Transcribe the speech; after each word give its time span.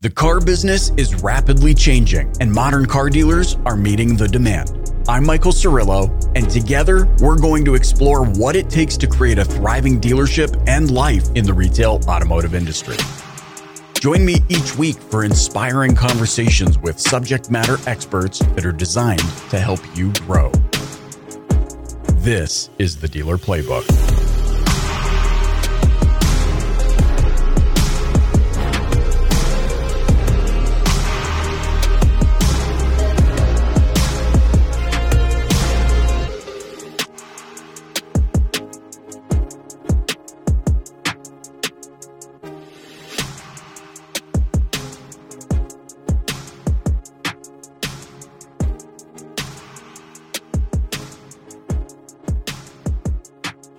The 0.00 0.10
car 0.10 0.40
business 0.40 0.92
is 0.96 1.24
rapidly 1.24 1.74
changing, 1.74 2.32
and 2.38 2.52
modern 2.52 2.86
car 2.86 3.10
dealers 3.10 3.56
are 3.66 3.74
meeting 3.74 4.14
the 4.14 4.28
demand. 4.28 4.92
I'm 5.08 5.26
Michael 5.26 5.50
Cirillo, 5.50 6.08
and 6.36 6.48
together 6.48 7.08
we're 7.18 7.36
going 7.36 7.64
to 7.64 7.74
explore 7.74 8.24
what 8.24 8.54
it 8.54 8.70
takes 8.70 8.96
to 8.98 9.08
create 9.08 9.40
a 9.40 9.44
thriving 9.44 10.00
dealership 10.00 10.62
and 10.68 10.92
life 10.92 11.24
in 11.34 11.44
the 11.44 11.52
retail 11.52 11.98
automotive 12.06 12.54
industry. 12.54 12.94
Join 13.94 14.24
me 14.24 14.36
each 14.48 14.76
week 14.76 14.98
for 14.98 15.24
inspiring 15.24 15.96
conversations 15.96 16.78
with 16.78 17.00
subject 17.00 17.50
matter 17.50 17.78
experts 17.88 18.38
that 18.38 18.64
are 18.64 18.70
designed 18.70 19.28
to 19.50 19.58
help 19.58 19.80
you 19.96 20.12
grow. 20.20 20.52
This 22.22 22.70
is 22.78 22.98
the 22.98 23.08
Dealer 23.08 23.36
Playbook. 23.36 24.27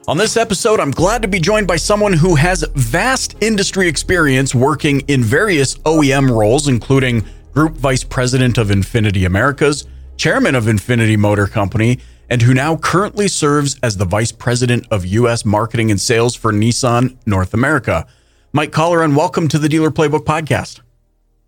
On 0.10 0.18
this 0.18 0.38
episode, 0.38 0.80
I'm 0.80 0.90
glad 0.90 1.22
to 1.22 1.28
be 1.28 1.40
joined 1.40 1.68
by 1.68 1.76
someone 1.76 2.14
who 2.14 2.34
has 2.34 2.66
vast 2.74 3.36
industry 3.42 3.88
experience 3.88 4.56
working 4.56 5.02
in 5.02 5.24
various 5.24 5.76
OEM 5.86 6.36
roles, 6.36 6.68
including 6.68 7.24
Group 7.54 7.74
Vice 7.74 8.04
President 8.04 8.58
of 8.58 8.70
Infiniti 8.70 9.28
Americas, 9.28 9.86
Chairman 10.18 10.56
of 10.56 10.64
Infiniti 10.64 11.16
Motor 11.16 11.46
Company, 11.46 12.00
and 12.28 12.42
who 12.42 12.56
now 12.56 12.76
currently 12.76 13.28
serves 13.28 13.78
as 13.84 13.98
the 13.98 14.06
Vice 14.06 14.32
President 14.32 14.88
of 14.90 15.06
U.S. 15.06 15.46
Marketing 15.46 15.92
and 15.92 16.02
Sales 16.02 16.34
for 16.34 16.52
Nissan 16.52 17.16
North 17.28 17.54
America. 17.54 18.08
Mike 18.52 18.72
Colleran, 18.72 19.16
welcome 19.16 19.48
to 19.48 19.60
the 19.60 19.70
Dealer 19.70 19.92
Playbook 19.92 20.26
Podcast. 20.26 20.82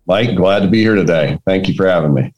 Mike, 0.06 0.36
glad 0.36 0.60
to 0.60 0.68
be 0.68 0.82
here 0.82 0.94
today. 0.94 1.36
Thank 1.44 1.66
you 1.66 1.74
for 1.74 1.88
having 1.88 2.14
me. 2.14 2.32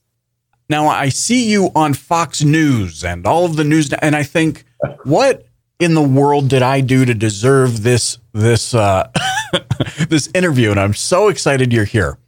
Now, 0.70 0.86
I 0.86 1.11
see 1.11 1.50
you 1.50 1.70
on 1.75 1.92
Fox 1.92 2.42
News 2.42 3.05
and 3.05 3.27
all 3.27 3.45
of 3.45 3.56
the 3.56 3.64
news, 3.64 3.92
and 3.92 4.17
I 4.17 4.22
think, 4.22 4.64
what 5.02 5.47
in 5.84 5.94
the 5.94 6.02
world 6.02 6.48
did 6.48 6.62
I 6.62 6.80
do 6.80 7.04
to 7.04 7.14
deserve 7.14 7.82
this 7.82 8.18
this 8.32 8.74
uh, 8.74 9.10
this 10.08 10.28
interview? 10.34 10.70
And 10.70 10.80
I'm 10.80 10.94
so 10.94 11.28
excited 11.28 11.72
you're 11.72 11.84
here. 11.84 12.18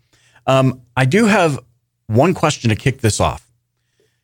Um, 0.46 0.82
I 0.96 1.04
do 1.04 1.26
have 1.26 1.58
one 2.06 2.34
question 2.34 2.70
to 2.70 2.76
kick 2.76 3.00
this 3.00 3.20
off. 3.20 3.50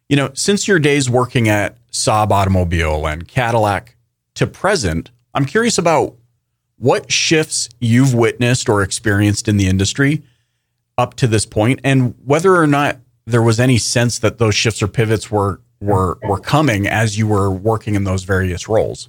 You 0.09 0.17
know, 0.17 0.31
since 0.35 0.69
your 0.69 0.79
days 0.79 1.11
working 1.11 1.49
at 1.49 1.77
Saab 1.91 2.31
Automobile 2.31 3.07
and 3.07 3.27
Cadillac 3.27 3.97
to 4.35 4.47
present, 4.47 5.11
I'm 5.35 5.47
curious 5.47 5.79
about 5.79 6.15
what 6.77 7.11
shifts 7.11 7.69
you've 7.81 8.15
witnessed 8.15 8.69
or 8.69 8.83
experienced 8.83 9.49
in 9.49 9.57
the 9.57 9.67
industry 9.67 10.23
up 10.99 11.15
to 11.15 11.27
this 11.27 11.47
point, 11.47 11.81
and 11.83 12.15
whether 12.25 12.55
or 12.55 12.67
not 12.67 12.99
there 13.25 13.43
was 13.43 13.59
any 13.59 13.79
sense 13.79 14.19
that 14.19 14.39
those 14.39 14.55
shifts 14.55 14.83
or 14.83 14.89
pivots 14.89 15.31
were 15.31 15.61
were 15.81 16.19
were 16.23 16.39
coming 16.39 16.87
as 16.87 17.19
you 17.19 17.27
were 17.27 17.51
working 17.51 17.95
in 17.95 18.05
those 18.05 18.25
various 18.25 18.69
roles. 18.69 19.09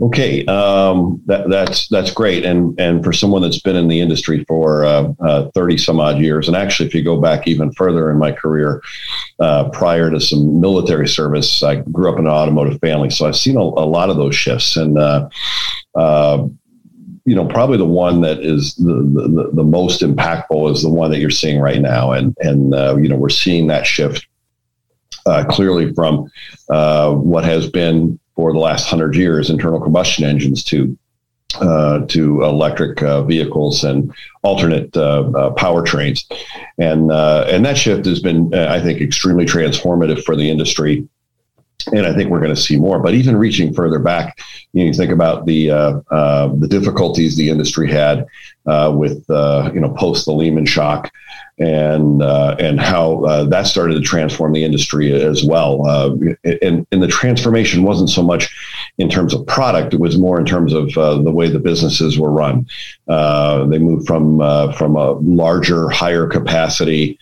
Okay, 0.00 0.46
um, 0.46 1.20
that, 1.26 1.50
that's 1.50 1.88
that's 1.88 2.12
great, 2.12 2.44
and 2.44 2.78
and 2.78 3.02
for 3.02 3.12
someone 3.12 3.42
that's 3.42 3.60
been 3.60 3.74
in 3.74 3.88
the 3.88 4.00
industry 4.00 4.44
for 4.46 4.84
uh, 4.84 5.12
uh, 5.18 5.50
thirty 5.52 5.76
some 5.76 5.98
odd 5.98 6.20
years, 6.20 6.46
and 6.46 6.56
actually, 6.56 6.86
if 6.86 6.94
you 6.94 7.02
go 7.02 7.20
back 7.20 7.48
even 7.48 7.72
further 7.72 8.08
in 8.08 8.16
my 8.16 8.30
career, 8.30 8.80
uh, 9.40 9.68
prior 9.70 10.08
to 10.08 10.20
some 10.20 10.60
military 10.60 11.08
service, 11.08 11.64
I 11.64 11.76
grew 11.76 12.10
up 12.10 12.20
in 12.20 12.26
an 12.26 12.32
automotive 12.32 12.78
family, 12.78 13.10
so 13.10 13.26
I've 13.26 13.36
seen 13.36 13.56
a, 13.56 13.60
a 13.60 13.62
lot 13.62 14.10
of 14.10 14.16
those 14.16 14.36
shifts, 14.36 14.76
and 14.76 14.96
uh, 14.96 15.28
uh, 15.96 16.46
you 17.24 17.34
know, 17.34 17.46
probably 17.46 17.76
the 17.76 17.84
one 17.84 18.20
that 18.20 18.38
is 18.40 18.76
the, 18.76 18.94
the, 18.94 19.50
the 19.54 19.64
most 19.64 20.02
impactful 20.02 20.70
is 20.72 20.82
the 20.82 20.88
one 20.88 21.10
that 21.10 21.18
you're 21.18 21.30
seeing 21.30 21.58
right 21.58 21.80
now, 21.80 22.12
and 22.12 22.36
and 22.38 22.74
uh, 22.74 22.96
you 22.96 23.08
know, 23.08 23.16
we're 23.16 23.28
seeing 23.28 23.66
that 23.66 23.86
shift 23.86 24.24
uh, 25.26 25.44
clearly 25.48 25.92
from 25.94 26.30
uh, 26.68 27.12
what 27.12 27.44
has 27.44 27.68
been 27.68 28.20
for 28.40 28.54
the 28.54 28.58
last 28.58 28.88
hundred 28.88 29.14
years 29.14 29.50
internal 29.50 29.78
combustion 29.78 30.24
engines 30.24 30.64
to 30.64 30.96
uh, 31.56 32.06
to 32.06 32.42
electric 32.42 33.02
uh, 33.02 33.22
vehicles 33.22 33.84
and 33.84 34.14
alternate 34.42 34.96
uh, 34.96 35.24
uh 35.36 35.54
powertrains, 35.56 36.24
and 36.78 37.12
uh, 37.12 37.44
and 37.48 37.66
that 37.66 37.76
shift 37.76 38.06
has 38.06 38.20
been, 38.20 38.54
I 38.54 38.80
think, 38.80 39.02
extremely 39.02 39.44
transformative 39.44 40.24
for 40.24 40.36
the 40.36 40.48
industry. 40.48 41.06
And 41.92 42.06
I 42.06 42.14
think 42.14 42.30
we're 42.30 42.40
going 42.40 42.54
to 42.54 42.60
see 42.60 42.76
more. 42.76 42.98
But 43.00 43.14
even 43.14 43.36
reaching 43.36 43.74
further 43.74 43.98
back, 43.98 44.38
you, 44.72 44.80
know, 44.80 44.86
you 44.86 44.94
think 44.94 45.12
about 45.12 45.44
the 45.44 45.66
the 46.62 46.68
difficulties 46.70 47.36
the 47.36 47.50
industry 47.50 47.90
had 47.90 48.26
with 48.66 49.24
you 49.28 49.80
know 49.80 49.94
post 49.96 50.26
the 50.26 50.32
Lehman 50.32 50.66
shock, 50.66 51.10
and 51.60 52.22
uh, 52.22 52.56
and 52.58 52.80
how 52.80 53.22
uh, 53.24 53.44
that 53.44 53.66
started 53.66 53.94
to 53.94 54.00
transform 54.00 54.54
the 54.54 54.64
industry 54.64 55.12
as 55.12 55.44
well. 55.44 55.86
Uh, 55.86 56.16
and, 56.62 56.86
and 56.90 57.02
the 57.02 57.06
transformation 57.06 57.82
wasn't 57.82 58.08
so 58.08 58.22
much 58.22 58.50
in 58.96 59.10
terms 59.10 59.34
of 59.34 59.46
product; 59.46 59.92
it 59.92 60.00
was 60.00 60.18
more 60.18 60.40
in 60.40 60.46
terms 60.46 60.72
of 60.72 60.96
uh, 60.96 61.20
the 61.20 61.30
way 61.30 61.50
the 61.50 61.58
businesses 61.58 62.18
were 62.18 62.30
run. 62.30 62.66
Uh, 63.08 63.66
they 63.66 63.78
moved 63.78 64.06
from 64.06 64.40
uh, 64.40 64.72
from 64.72 64.96
a 64.96 65.12
larger, 65.12 65.90
higher 65.90 66.26
capacity, 66.26 67.18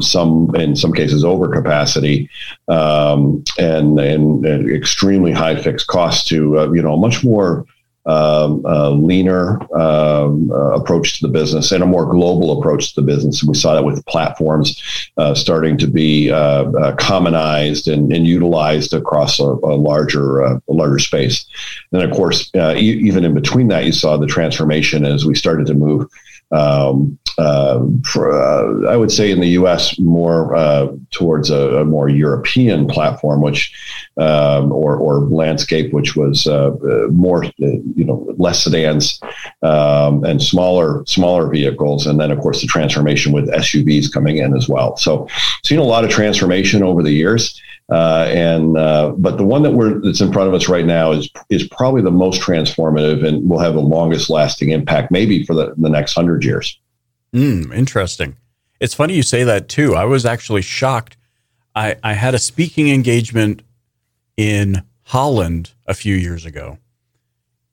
some 0.00 0.54
in 0.54 0.76
some 0.76 0.92
cases 0.92 1.24
over 1.24 1.48
capacity, 1.48 2.30
um, 2.68 3.42
and, 3.58 3.98
and, 3.98 4.46
and 4.46 4.70
extremely 4.70 5.32
high 5.32 5.60
fixed 5.60 5.88
costs 5.88 6.28
to 6.28 6.70
you 6.72 6.82
know 6.82 6.96
much 6.96 7.24
more 7.24 7.66
um, 8.06 8.62
a 8.66 8.90
leaner 8.90 9.60
um, 9.74 10.50
uh, 10.50 10.74
approach 10.74 11.18
to 11.18 11.26
the 11.26 11.32
business 11.32 11.72
and 11.72 11.82
a 11.82 11.86
more 11.86 12.04
global 12.04 12.58
approach 12.58 12.94
to 12.94 13.00
the 13.00 13.06
business. 13.06 13.40
And 13.40 13.48
we 13.48 13.54
saw 13.54 13.74
that 13.74 13.84
with 13.84 14.04
platforms 14.06 14.82
uh, 15.16 15.34
starting 15.34 15.78
to 15.78 15.86
be 15.86 16.30
uh, 16.30 16.64
uh 16.72 16.96
commonized 16.96 17.88
and, 17.88 18.12
and, 18.12 18.26
utilized 18.26 18.94
across 18.94 19.38
a, 19.38 19.44
a 19.44 19.76
larger 19.76 20.44
uh, 20.44 20.58
a 20.68 20.72
larger 20.72 20.98
space. 20.98 21.46
And 21.92 22.02
of 22.02 22.10
course, 22.10 22.50
e- 22.54 22.78
even 22.78 23.24
in 23.24 23.34
between 23.34 23.68
that, 23.68 23.84
you 23.84 23.92
saw 23.92 24.16
the 24.16 24.26
transformation 24.26 25.04
as 25.04 25.24
we 25.24 25.34
started 25.34 25.66
to 25.66 25.74
move 25.74 26.10
um, 26.50 27.18
uh, 27.36 27.84
for, 28.04 28.30
uh, 28.30 28.88
I 28.88 28.96
would 28.96 29.10
say 29.10 29.30
in 29.30 29.40
the 29.40 29.48
U.S. 29.50 29.98
more 29.98 30.54
uh, 30.54 30.88
towards 31.10 31.50
a, 31.50 31.78
a, 31.78 31.84
more 31.84 32.08
European 32.08 32.86
platform, 32.86 33.40
which 33.40 33.74
um, 34.18 34.70
or, 34.70 34.96
or 34.96 35.20
landscape, 35.22 35.92
which 35.92 36.14
was 36.14 36.46
uh, 36.46 36.70
more 37.10 37.44
you 37.58 38.04
know 38.04 38.32
less 38.38 38.62
sedans 38.62 39.20
um, 39.62 40.24
and 40.24 40.40
smaller 40.40 41.04
smaller 41.06 41.48
vehicles, 41.48 42.06
and 42.06 42.20
then 42.20 42.30
of 42.30 42.38
course 42.38 42.60
the 42.60 42.68
transformation 42.68 43.32
with 43.32 43.50
SUVs 43.50 44.12
coming 44.12 44.36
in 44.36 44.56
as 44.56 44.68
well. 44.68 44.96
So, 44.96 45.26
seen 45.64 45.80
a 45.80 45.84
lot 45.84 46.04
of 46.04 46.10
transformation 46.10 46.84
over 46.84 47.02
the 47.02 47.12
years. 47.12 47.60
Uh, 47.92 48.26
and 48.30 48.78
uh, 48.78 49.12
but 49.18 49.36
the 49.36 49.44
one 49.44 49.62
that 49.62 49.72
we're 49.72 50.00
that's 50.00 50.20
in 50.20 50.32
front 50.32 50.48
of 50.48 50.54
us 50.54 50.68
right 50.68 50.86
now 50.86 51.12
is 51.12 51.28
is 51.50 51.68
probably 51.68 52.00
the 52.00 52.10
most 52.10 52.40
transformative 52.40 53.26
and 53.26 53.48
will 53.48 53.58
have 53.58 53.74
the 53.74 53.80
longest 53.80 54.30
lasting 54.30 54.70
impact, 54.70 55.10
maybe 55.10 55.44
for 55.44 55.54
the, 55.54 55.74
the 55.76 55.90
next 55.90 56.14
hundred 56.14 56.44
years. 56.44 56.78
Mm, 57.34 57.74
interesting. 57.74 58.36
It's 58.80 58.94
funny 58.94 59.14
you 59.14 59.22
say 59.22 59.44
that 59.44 59.68
too. 59.68 59.94
I 59.94 60.04
was 60.04 60.24
actually 60.24 60.62
shocked. 60.62 61.16
I, 61.74 61.96
I 62.02 62.14
had 62.14 62.34
a 62.34 62.38
speaking 62.38 62.88
engagement 62.88 63.62
in 64.36 64.82
Holland 65.04 65.72
a 65.86 65.94
few 65.94 66.14
years 66.14 66.44
ago. 66.44 66.78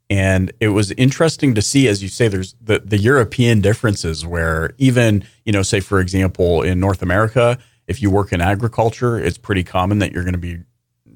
And 0.09 0.51
it 0.59 0.69
was 0.69 0.91
interesting 0.91 1.55
to 1.55 1.61
see, 1.61 1.87
as 1.87 2.03
you 2.03 2.09
say, 2.09 2.27
there's 2.27 2.53
the, 2.59 2.79
the 2.79 2.97
European 2.97 3.61
differences 3.61 4.25
where 4.25 4.73
even, 4.77 5.23
you 5.45 5.53
know, 5.53 5.63
say, 5.63 5.79
for 5.79 6.01
example, 6.01 6.61
in 6.63 6.81
North 6.81 7.01
America, 7.01 7.57
if 7.91 8.01
you 8.01 8.09
work 8.09 8.33
in 8.33 8.41
agriculture, 8.41 9.19
it's 9.19 9.37
pretty 9.37 9.63
common 9.63 9.99
that 9.99 10.11
you're 10.11 10.23
going 10.23 10.33
to 10.33 10.39
be 10.39 10.59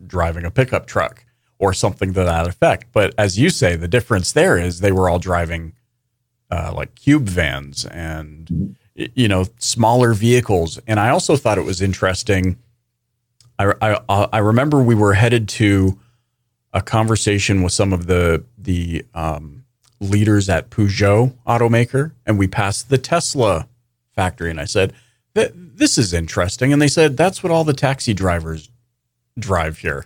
driving 0.06 0.46
a 0.46 0.52
pickup 0.52 0.86
truck 0.86 1.26
or 1.58 1.74
something 1.74 2.14
to 2.14 2.24
that 2.24 2.48
effect. 2.48 2.88
But 2.92 3.16
as 3.18 3.40
you 3.40 3.50
say, 3.50 3.76
the 3.76 3.88
difference 3.88 4.34
there 4.34 4.58
is 4.58 4.82
they 4.82 4.92
were 4.92 5.10
all 5.10 5.20
driving 5.20 5.74
uh, 6.52 6.74
like 6.76 6.94
cube 6.96 7.28
vans 7.28 7.86
and 7.86 8.76
you 8.94 9.28
know 9.28 9.46
smaller 9.58 10.14
vehicles. 10.14 10.80
And 10.86 11.00
I 11.00 11.10
also 11.10 11.38
thought 11.38 11.58
it 11.58 11.66
was 11.66 11.82
interesting. 11.82 12.58
I, 13.58 13.74
I, 13.82 14.28
I 14.34 14.38
remember 14.40 14.84
we 14.84 14.96
were 14.96 15.14
headed 15.14 15.48
to 15.50 15.98
a 16.74 16.82
conversation 16.82 17.64
with 17.64 17.72
some 17.72 17.94
of 17.94 18.06
the 18.06 18.44
the 18.58 19.06
um, 19.14 19.64
leaders 20.02 20.50
at 20.50 20.70
Peugeot 20.70 21.34
automaker, 21.48 22.12
and 22.26 22.38
we 22.38 22.48
passed 22.48 22.90
the 22.90 22.98
Tesla 22.98 23.68
factory, 24.14 24.50
and 24.50 24.60
I 24.60 24.66
said, 24.66 24.94
this 25.36 25.98
is 25.98 26.14
interesting. 26.14 26.74
And 26.74 26.82
they 26.82 26.88
said, 26.88 27.18
that's 27.18 27.44
what 27.44 27.52
all 27.52 27.64
the 27.64 27.74
taxi 27.74 28.14
drivers 28.14 28.70
drive 29.38 29.80
here. 29.80 30.06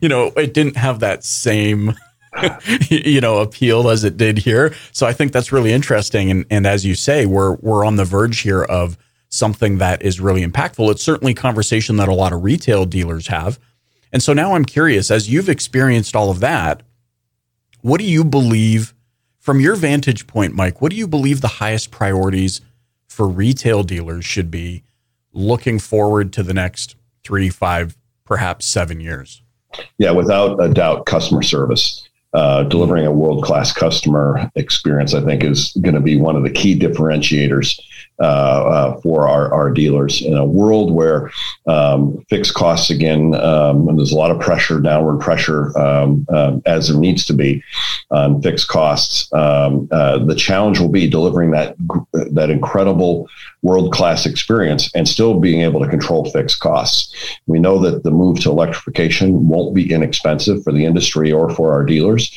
You 0.00 0.08
know, 0.08 0.26
it 0.36 0.54
didn't 0.54 0.76
have 0.76 1.00
that 1.00 1.24
same 1.24 1.94
you 2.90 3.20
know, 3.20 3.38
appeal 3.38 3.88
as 3.88 4.04
it 4.04 4.16
did 4.16 4.38
here. 4.38 4.74
So 4.92 5.06
I 5.06 5.12
think 5.12 5.32
that's 5.32 5.52
really 5.52 5.72
interesting. 5.72 6.30
And, 6.30 6.44
and 6.50 6.66
as 6.66 6.84
you 6.84 6.94
say, 6.94 7.26
we're, 7.26 7.54
we're 7.56 7.84
on 7.84 7.96
the 7.96 8.04
verge 8.04 8.40
here 8.40 8.62
of 8.62 8.98
something 9.28 9.78
that 9.78 10.02
is 10.02 10.20
really 10.20 10.44
impactful. 10.44 10.90
It's 10.90 11.02
certainly 11.02 11.34
conversation 11.34 11.96
that 11.96 12.08
a 12.08 12.14
lot 12.14 12.32
of 12.32 12.44
retail 12.44 12.86
dealers 12.86 13.28
have. 13.28 13.58
And 14.12 14.22
so 14.22 14.32
now 14.32 14.54
I'm 14.54 14.64
curious, 14.64 15.10
as 15.10 15.28
you've 15.28 15.48
experienced 15.48 16.14
all 16.14 16.30
of 16.30 16.40
that, 16.40 16.82
what 17.80 17.98
do 17.98 18.04
you 18.04 18.24
believe, 18.24 18.94
from 19.40 19.60
your 19.60 19.74
vantage 19.74 20.26
point, 20.26 20.54
Mike, 20.54 20.80
what 20.80 20.90
do 20.90 20.96
you 20.96 21.08
believe 21.08 21.40
the 21.40 21.48
highest 21.48 21.90
priorities 21.90 22.60
for 23.14 23.28
retail 23.28 23.84
dealers 23.84 24.24
should 24.24 24.50
be 24.50 24.82
looking 25.32 25.78
forward 25.78 26.32
to 26.32 26.42
the 26.42 26.52
next 26.52 26.96
three, 27.22 27.48
five, 27.48 27.96
perhaps 28.24 28.66
seven 28.66 29.00
years? 29.00 29.42
Yeah, 29.98 30.10
without 30.10 30.62
a 30.62 30.68
doubt, 30.68 31.06
customer 31.06 31.42
service. 31.42 32.08
Uh, 32.34 32.64
delivering 32.64 33.06
a 33.06 33.12
world 33.12 33.44
class 33.44 33.72
customer 33.72 34.50
experience, 34.56 35.14
I 35.14 35.20
think, 35.20 35.44
is 35.44 35.72
going 35.80 35.94
to 35.94 36.00
be 36.00 36.16
one 36.16 36.34
of 36.34 36.42
the 36.42 36.50
key 36.50 36.76
differentiators 36.76 37.78
uh, 38.20 38.22
uh, 38.22 39.00
for 39.00 39.26
our, 39.26 39.52
our 39.52 39.70
dealers 39.70 40.22
in 40.22 40.36
a 40.36 40.44
world 40.44 40.92
where 40.92 41.30
um, 41.66 42.24
fixed 42.28 42.54
costs 42.54 42.90
again, 42.90 43.34
um, 43.34 43.88
and 43.88 43.98
there's 43.98 44.12
a 44.12 44.16
lot 44.16 44.30
of 44.30 44.40
pressure, 44.40 44.80
downward 44.80 45.20
pressure, 45.20 45.76
um, 45.78 46.24
uh, 46.28 46.56
as 46.66 46.88
there 46.88 46.98
needs 46.98 47.24
to 47.24 47.32
be 47.32 47.62
on 48.10 48.40
fixed 48.40 48.68
costs. 48.68 49.32
Um, 49.32 49.88
uh, 49.90 50.18
the 50.18 50.36
challenge 50.36 50.78
will 50.78 50.88
be 50.88 51.08
delivering 51.08 51.50
that 51.52 51.76
that 52.12 52.50
incredible 52.50 53.28
world 53.64 53.92
class 53.92 54.26
experience 54.26 54.94
and 54.94 55.08
still 55.08 55.40
being 55.40 55.62
able 55.62 55.80
to 55.80 55.88
control 55.88 56.30
fixed 56.30 56.60
costs. 56.60 57.12
We 57.46 57.58
know 57.58 57.78
that 57.80 58.04
the 58.04 58.10
move 58.12 58.38
to 58.40 58.50
electrification 58.50 59.48
won't 59.48 59.74
be 59.74 59.92
inexpensive 59.92 60.62
for 60.62 60.72
the 60.72 60.84
industry 60.84 61.32
or 61.32 61.50
for 61.50 61.72
our 61.72 61.84
dealers, 61.84 62.30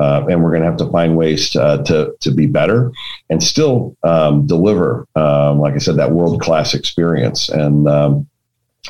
uh, 0.00 0.24
and 0.30 0.42
we're 0.42 0.50
going 0.50 0.62
to 0.62 0.68
have 0.68 0.78
to 0.78 0.90
find 0.90 1.16
ways 1.16 1.50
to, 1.50 1.82
to, 1.86 2.14
to 2.20 2.30
be 2.30 2.46
better 2.46 2.92
and 3.28 3.42
still 3.42 3.96
um, 4.04 4.46
deliver 4.46 5.06
um, 5.16 5.58
like 5.58 5.74
I 5.74 5.78
said, 5.78 5.96
that 5.96 6.12
world 6.12 6.40
class 6.40 6.74
experience. 6.74 7.48
And 7.48 7.88
um, 7.88 8.28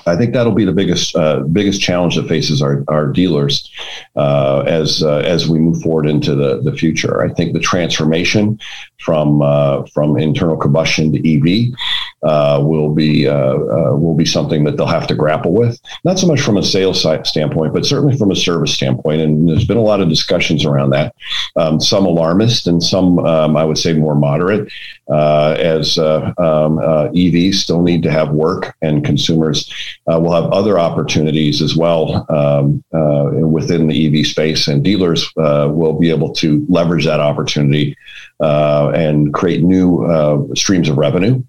I 0.07 0.17
think 0.17 0.33
that'll 0.33 0.53
be 0.53 0.65
the 0.65 0.73
biggest 0.73 1.15
uh, 1.17 1.41
biggest 1.41 1.81
challenge 1.81 2.17
that 2.17 2.29
faces 2.29 2.63
our, 2.63 2.85
our 2.89 3.07
dealers 3.07 3.71
uh, 4.17 4.61
as 4.67 5.03
uh, 5.03 5.19
as 5.19 5.49
we 5.49 5.59
move 5.59 5.83
forward 5.83 6.07
into 6.07 6.35
the, 6.35 6.61
the 6.63 6.73
future. 6.73 7.23
I 7.23 7.33
think 7.33 7.53
the 7.53 7.61
transformation 7.61 8.59
from 8.99 9.43
uh, 9.43 9.85
from 9.87 10.17
internal 10.19 10.57
combustion 10.57 11.13
to 11.13 11.19
EV 11.19 11.75
uh, 12.23 12.61
will 12.63 12.95
be 12.95 13.29
uh, 13.29 13.57
will 13.57 14.15
be 14.15 14.25
something 14.25 14.65
that 14.65 14.77
they'll 14.77 14.87
have 14.87 15.07
to 15.09 15.15
grapple 15.15 15.53
with. 15.53 15.81
Not 16.05 16.19
so 16.19 16.27
much 16.27 16.41
from 16.41 16.57
a 16.57 16.63
sales 16.63 17.07
standpoint, 17.25 17.73
but 17.73 17.87
certainly 17.87 18.17
from 18.17 18.31
a 18.31 18.37
service 18.37 18.75
standpoint. 18.75 19.21
And 19.21 19.49
there's 19.49 19.67
been 19.67 19.77
a 19.77 19.83
lot 19.83 20.01
of 20.01 20.09
discussions 20.09 20.65
around 20.65 20.91
that. 20.91 21.15
Um, 21.57 21.81
some 21.81 22.07
alarmist 22.07 22.67
and 22.67 22.83
some 22.83 23.19
um, 23.21 23.57
I 23.57 23.65
would 23.65 23.79
say 23.79 23.93
more 23.93 24.15
moderate, 24.15 24.71
as 25.09 25.99
um, 25.99 26.79
EVs 26.79 27.55
still 27.55 27.83
need 27.83 28.03
to 28.03 28.11
have 28.11 28.31
work 28.31 28.77
and 28.83 29.05
consumers 29.05 29.73
uh, 30.11 30.19
we'll 30.19 30.41
have 30.41 30.51
other 30.53 30.79
opportunities 30.79 31.61
as 31.61 31.77
well 31.77 32.27
um, 32.31 32.83
uh, 32.95 33.47
within 33.47 33.89
the 33.89 34.21
EV 34.21 34.27
space, 34.27 34.69
and 34.69 34.83
dealers 34.83 35.31
uh, 35.37 35.69
will 35.71 35.93
be 35.93 36.11
able 36.11 36.33
to 36.33 36.65
leverage 36.69 37.05
that 37.05 37.21
opportunity 37.21 37.97
uh, 38.41 38.91
and 38.95 39.35
create 39.35 39.63
new 39.63 40.05
uh, 40.05 40.43
streams 40.55 40.89
of 40.89 40.97
revenue. 40.97 41.43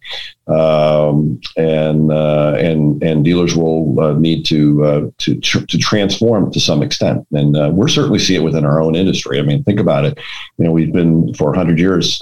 Um, 0.49 1.39
and 1.57 2.11
uh, 2.11 2.55
and 2.57 3.03
and 3.03 3.23
dealers 3.23 3.55
will 3.55 4.15
need 4.15 4.45
to 4.47 5.13
to 5.17 5.39
tr- 5.39 5.65
to 5.65 5.77
transform 5.77 6.51
to 6.51 6.59
some 6.59 6.81
extent, 6.81 7.27
and 7.31 7.75
we're 7.75 7.87
certainly 7.87 8.19
see 8.19 8.35
it 8.35 8.43
within 8.43 8.65
our 8.65 8.81
own 8.81 8.95
industry. 8.95 9.39
I 9.39 9.43
mean, 9.43 9.63
think 9.63 9.79
about 9.79 10.05
it. 10.05 10.17
You 10.57 10.65
know, 10.65 10.71
we've 10.71 10.91
been 10.91 11.33
for 11.35 11.51
100 11.51 11.77
years 11.79 12.21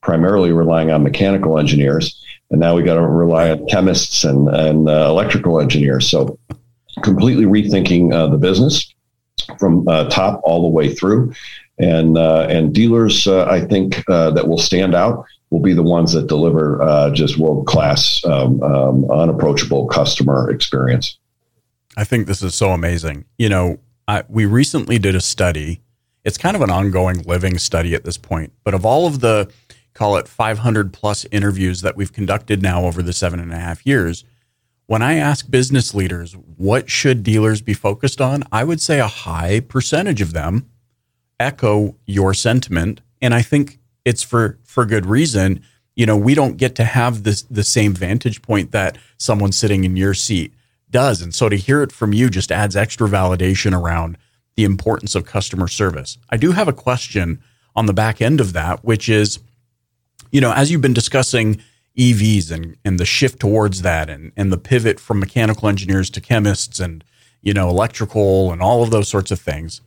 primarily 0.00 0.52
relying 0.52 0.90
on 0.90 1.02
mechanical 1.02 1.58
engineers 1.58 2.22
and 2.50 2.60
now 2.60 2.74
we 2.74 2.82
got 2.82 2.94
to 2.94 3.00
rely 3.00 3.50
on 3.50 3.66
chemists 3.66 4.22
and, 4.22 4.48
and 4.48 4.88
uh, 4.88 5.06
electrical 5.08 5.60
engineers. 5.60 6.08
So 6.08 6.38
completely 7.02 7.44
rethinking 7.44 8.12
uh, 8.12 8.28
the 8.28 8.38
business 8.38 8.94
from 9.58 9.86
uh, 9.88 10.08
top 10.08 10.40
all 10.44 10.62
the 10.62 10.68
way 10.68 10.94
through, 10.94 11.32
and 11.78 12.16
uh, 12.16 12.46
and 12.48 12.72
dealers 12.72 13.26
uh, 13.26 13.46
I 13.46 13.60
think 13.60 14.08
uh, 14.08 14.30
that 14.30 14.46
will 14.46 14.58
stand 14.58 14.94
out 14.94 15.24
will 15.54 15.60
be 15.60 15.72
the 15.72 15.84
ones 15.84 16.12
that 16.12 16.26
deliver 16.26 17.10
just 17.14 17.38
world 17.38 17.64
class, 17.68 18.24
um, 18.24 18.60
um, 18.64 19.08
unapproachable 19.08 19.86
customer 19.86 20.50
experience. 20.50 21.16
I 21.96 22.02
think 22.02 22.26
this 22.26 22.42
is 22.42 22.56
so 22.56 22.70
amazing. 22.70 23.24
You 23.38 23.48
know, 23.50 23.78
I, 24.08 24.24
we 24.28 24.46
recently 24.46 24.98
did 24.98 25.14
a 25.14 25.20
study. 25.20 25.80
It's 26.24 26.36
kind 26.36 26.56
of 26.56 26.62
an 26.62 26.70
ongoing 26.70 27.22
living 27.22 27.58
study 27.58 27.94
at 27.94 28.02
this 28.02 28.16
point, 28.16 28.52
but 28.64 28.74
of 28.74 28.84
all 28.84 29.06
of 29.06 29.20
the 29.20 29.48
call 29.92 30.16
it 30.16 30.26
500 30.26 30.92
plus 30.92 31.24
interviews 31.30 31.82
that 31.82 31.96
we've 31.96 32.12
conducted 32.12 32.60
now 32.60 32.84
over 32.84 33.00
the 33.00 33.12
seven 33.12 33.38
and 33.38 33.52
a 33.52 33.58
half 33.58 33.86
years. 33.86 34.24
When 34.86 35.02
I 35.02 35.14
ask 35.14 35.48
business 35.48 35.94
leaders 35.94 36.32
what 36.32 36.90
should 36.90 37.22
dealers 37.22 37.62
be 37.62 37.74
focused 37.74 38.20
on, 38.20 38.42
I 38.50 38.64
would 38.64 38.80
say 38.80 38.98
a 38.98 39.06
high 39.06 39.60
percentage 39.60 40.20
of 40.20 40.32
them 40.32 40.68
echo 41.38 41.94
your 42.06 42.34
sentiment. 42.34 43.02
And 43.22 43.32
I 43.32 43.42
think 43.42 43.78
it's 44.04 44.22
for, 44.22 44.58
for 44.64 44.84
good 44.84 45.06
reason. 45.06 45.62
You 45.94 46.06
know, 46.06 46.16
we 46.16 46.34
don't 46.34 46.56
get 46.56 46.74
to 46.76 46.84
have 46.84 47.22
this, 47.22 47.42
the 47.42 47.64
same 47.64 47.94
vantage 47.94 48.42
point 48.42 48.72
that 48.72 48.98
someone 49.16 49.52
sitting 49.52 49.84
in 49.84 49.96
your 49.96 50.14
seat 50.14 50.52
does. 50.90 51.22
And 51.22 51.34
so 51.34 51.48
to 51.48 51.56
hear 51.56 51.82
it 51.82 51.92
from 51.92 52.12
you 52.12 52.30
just 52.30 52.52
adds 52.52 52.76
extra 52.76 53.08
validation 53.08 53.78
around 53.78 54.18
the 54.56 54.64
importance 54.64 55.14
of 55.14 55.26
customer 55.26 55.68
service. 55.68 56.18
I 56.30 56.36
do 56.36 56.52
have 56.52 56.68
a 56.68 56.72
question 56.72 57.42
on 57.74 57.86
the 57.86 57.92
back 57.92 58.22
end 58.22 58.40
of 58.40 58.52
that, 58.52 58.84
which 58.84 59.08
is 59.08 59.40
you 60.34 60.40
know, 60.40 60.52
as 60.52 60.68
you've 60.68 60.80
been 60.80 60.92
discussing 60.92 61.62
EVs 61.96 62.50
and, 62.50 62.76
and 62.84 62.98
the 62.98 63.04
shift 63.04 63.38
towards 63.38 63.82
that 63.82 64.10
and, 64.10 64.32
and 64.36 64.52
the 64.52 64.58
pivot 64.58 64.98
from 64.98 65.20
mechanical 65.20 65.68
engineers 65.68 66.10
to 66.10 66.20
chemists 66.20 66.80
and, 66.80 67.04
you 67.40 67.54
know, 67.54 67.68
electrical 67.68 68.50
and 68.50 68.60
all 68.60 68.82
of 68.82 68.90
those 68.90 69.08
sorts 69.08 69.30
of 69.30 69.38
things, 69.38 69.80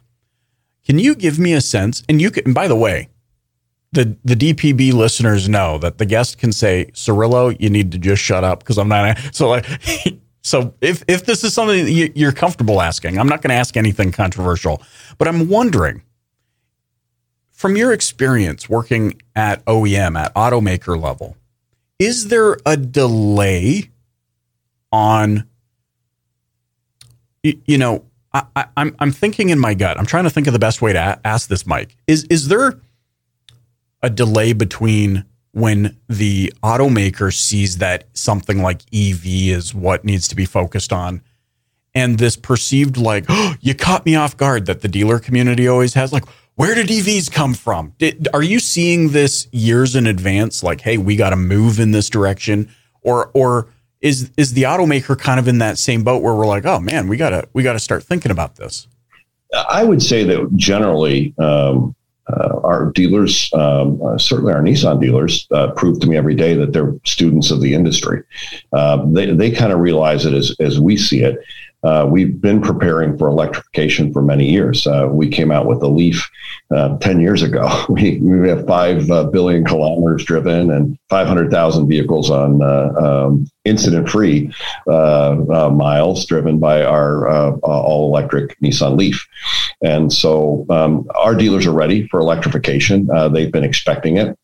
can 0.85 0.99
you 0.99 1.15
give 1.15 1.37
me 1.37 1.51
a 1.51 1.59
sense? 1.59 2.01
And 2.07 2.21
you 2.21 2.31
can, 2.31 2.45
and 2.45 2.55
by 2.55 2.69
the 2.69 2.77
way, 2.77 3.09
the, 3.91 4.15
the 4.25 4.35
DPB 4.35 4.93
listeners 4.93 5.47
know 5.47 5.77
that 5.77 5.97
the 5.97 6.05
guest 6.05 6.37
can 6.37 6.51
say, 6.51 6.85
Cirillo, 6.93 7.55
you 7.59 7.69
need 7.69 7.91
to 7.93 7.97
just 7.97 8.21
shut 8.21 8.43
up 8.43 8.59
because 8.59 8.77
I'm 8.77 8.89
not. 8.89 9.17
So, 9.33 9.49
like, 9.49 9.65
so 10.41 10.73
if, 10.81 11.03
if 11.07 11.25
this 11.25 11.43
is 11.43 11.53
something 11.53 11.87
you're 11.87 12.31
comfortable 12.31 12.81
asking, 12.81 13.17
I'm 13.17 13.27
not 13.27 13.41
going 13.41 13.49
to 13.49 13.55
ask 13.55 13.77
anything 13.77 14.11
controversial, 14.11 14.81
but 15.17 15.27
I'm 15.27 15.49
wondering 15.49 16.01
from 17.51 17.75
your 17.75 17.91
experience 17.91 18.69
working 18.69 19.21
at 19.35 19.63
OEM 19.65 20.19
at 20.19 20.33
automaker 20.35 21.01
level, 21.01 21.37
is 21.97 22.27
there 22.27 22.57
a 22.65 22.77
delay 22.77 23.89
on 24.91 25.47
you, 27.44 27.59
you 27.65 27.77
know 27.77 28.03
I, 28.33 28.44
am 28.56 28.67
I'm, 28.77 28.95
I'm 28.99 29.11
thinking 29.11 29.49
in 29.49 29.59
my 29.59 29.73
gut. 29.73 29.97
I'm 29.97 30.06
trying 30.06 30.25
to 30.25 30.29
think 30.29 30.47
of 30.47 30.53
the 30.53 30.59
best 30.59 30.81
way 30.81 30.94
to 30.94 30.99
a- 30.99 31.27
ask 31.27 31.49
this, 31.49 31.65
Mike. 31.65 31.95
Is 32.07 32.25
is 32.25 32.47
there 32.49 32.79
a 34.01 34.09
delay 34.09 34.54
between 34.54 35.25
when 35.51 35.97
the 36.07 36.54
automaker 36.63 37.33
sees 37.33 37.77
that 37.80 38.06
something 38.13 38.61
like 38.61 38.81
EV 38.94 39.25
is 39.25 39.73
what 39.73 40.06
needs 40.06 40.27
to 40.27 40.35
be 40.35 40.45
focused 40.45 40.94
on, 40.94 41.21
and 41.95 42.19
this 42.19 42.35
perceived 42.35 42.97
like 42.97 43.25
oh, 43.30 43.56
you 43.61 43.73
caught 43.73 44.06
me 44.06 44.16
off 44.16 44.37
guard 44.37 44.66
that 44.68 44.81
the 44.81 44.87
dealer 44.87 45.19
community 45.19 45.68
always 45.68 45.94
has, 45.95 46.13
like 46.13 46.25
where 46.57 46.73
did 46.73 46.87
EVs 46.87 47.31
come 47.31 47.54
from? 47.54 47.94
Did, 47.99 48.27
are 48.33 48.42
you 48.42 48.59
seeing 48.59 49.11
this 49.11 49.47
years 49.51 49.95
in 49.95 50.07
advance? 50.07 50.63
Like, 50.63 50.81
hey, 50.81 50.97
we 50.97 51.16
got 51.16 51.30
to 51.30 51.35
move 51.35 51.80
in 51.80 51.92
this 51.92 52.09
direction, 52.09 52.69
or 53.01 53.30
or 53.33 53.68
is 54.01 54.31
is 54.37 54.54
the 54.54 54.63
automaker 54.63 55.18
kind 55.18 55.39
of 55.39 55.47
in 55.47 55.59
that 55.59 55.77
same 55.77 56.04
boat 56.04 56.21
where 56.21 56.33
we're 56.33 56.47
like, 56.47 56.66
oh 56.66 56.80
man, 56.80 57.07
we 57.07 57.16
gotta 57.16 57.47
we 57.54 57.63
gotta 57.63 57.80
start 57.80 58.04
thinking 58.04 58.31
about 58.31 58.56
this? 58.56 58.87
I 59.69 59.83
would 59.83 60.01
say 60.01 60.23
that 60.23 60.49
generally, 60.56 61.33
um, 61.37 61.95
uh, 62.29 62.59
our 62.63 62.91
dealers, 62.91 63.51
um, 63.53 64.01
uh, 64.01 64.17
certainly 64.17 64.53
our 64.53 64.61
Nissan 64.61 64.99
dealers, 64.99 65.47
uh, 65.51 65.71
prove 65.71 65.99
to 66.01 66.07
me 66.07 66.17
every 66.17 66.35
day 66.35 66.53
that 66.55 66.73
they're 66.73 66.93
students 67.05 67.51
of 67.51 67.61
the 67.61 67.73
industry. 67.73 68.23
Uh, 68.73 69.05
they 69.07 69.31
they 69.33 69.51
kind 69.51 69.71
of 69.71 69.79
realize 69.79 70.25
it 70.25 70.33
as 70.33 70.55
as 70.59 70.79
we 70.79 70.97
see 70.97 71.23
it. 71.23 71.39
Uh, 71.83 72.07
we've 72.09 72.41
been 72.41 72.61
preparing 72.61 73.17
for 73.17 73.27
electrification 73.27 74.11
for 74.11 74.21
many 74.21 74.49
years. 74.49 74.87
Uh, 74.87 75.07
we 75.11 75.27
came 75.27 75.51
out 75.51 75.67
with 75.67 75.79
the 75.79 75.89
Leaf 75.89 76.29
uh, 76.75 76.97
10 76.97 77.19
years 77.19 77.43
ago. 77.43 77.67
We, 77.97 78.19
we 78.19 78.49
have 78.49 78.67
5 78.67 79.09
uh, 79.09 79.23
billion 79.25 79.63
kilometers 79.63 80.23
driven 80.25 80.71
and 80.71 80.99
500,000 81.09 81.87
vehicles 81.87 82.29
on 82.29 82.61
uh, 82.61 82.91
um, 82.95 83.47
incident 83.65 84.09
free 84.09 84.51
uh, 84.87 85.71
miles 85.73 86.25
driven 86.25 86.59
by 86.59 86.83
our 86.83 87.57
all 87.61 88.07
electric 88.07 88.59
Nissan 88.59 88.97
Leaf. 88.97 89.25
And 89.81 90.11
so 90.11 90.65
um, 90.69 91.07
our 91.15 91.33
dealers 91.33 91.65
are 91.65 91.71
ready 91.71 92.07
for 92.09 92.19
electrification. 92.19 93.07
they've 93.31 93.51
been 93.51 93.63
expecting 93.63 94.17
it. 94.17 94.37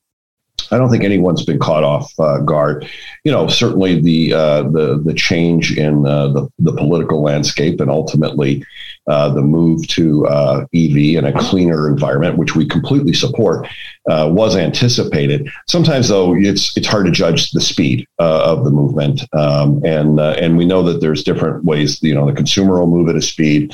I 0.72 0.78
don't 0.78 0.90
think 0.90 1.04
anyone's 1.04 1.46
been 1.46 1.60
caught 1.60 1.84
off 1.84 2.14
uh, 2.20 2.40
guard. 2.40 2.88
You 3.24 3.32
know, 3.32 3.48
certainly 3.48 4.02
the 4.02 4.34
uh, 4.34 4.64
the 4.64 5.02
the 5.04 5.14
change 5.14 5.78
in 5.78 6.06
uh, 6.06 6.28
the 6.28 6.50
the 6.60 6.74
political 6.74 7.22
landscape 7.22 7.80
and 7.82 7.90
ultimately 7.90 8.64
uh, 9.08 9.30
the 9.34 9.42
move 9.42 9.86
to 9.90 10.26
uh, 10.28 10.66
EV 10.74 11.18
and 11.18 11.28
a 11.28 11.38
cleaner 11.38 11.90
environment, 11.90 12.38
which 12.38 12.56
we 12.56 12.66
completely 12.66 13.14
support, 13.14 13.68
uh, 14.10 14.30
was 14.32 14.56
anticipated. 14.56 15.50
Sometimes, 15.68 16.08
though, 16.08 16.34
it's 16.36 16.76
it's 16.78 16.88
hard 16.88 17.06
to 17.06 17.12
judge 17.12 17.52
the 17.52 17.60
speed 17.60 18.08
uh, 18.20 18.44
of 18.46 18.64
the 18.64 18.72
movement, 18.72 19.22
um, 19.34 19.82
and 19.84 20.20
uh, 20.20 20.36
and 20.40 20.58
we 20.58 20.66
know 20.66 20.84
that 20.84 21.02
there's 21.02 21.24
different 21.24 21.66
ways. 21.66 22.02
You 22.02 22.16
know, 22.16 22.26
the 22.26 22.34
consumer 22.34 22.80
will 22.80 22.88
move 22.88 23.10
at 23.10 23.16
a 23.16 23.22
speed, 23.22 23.74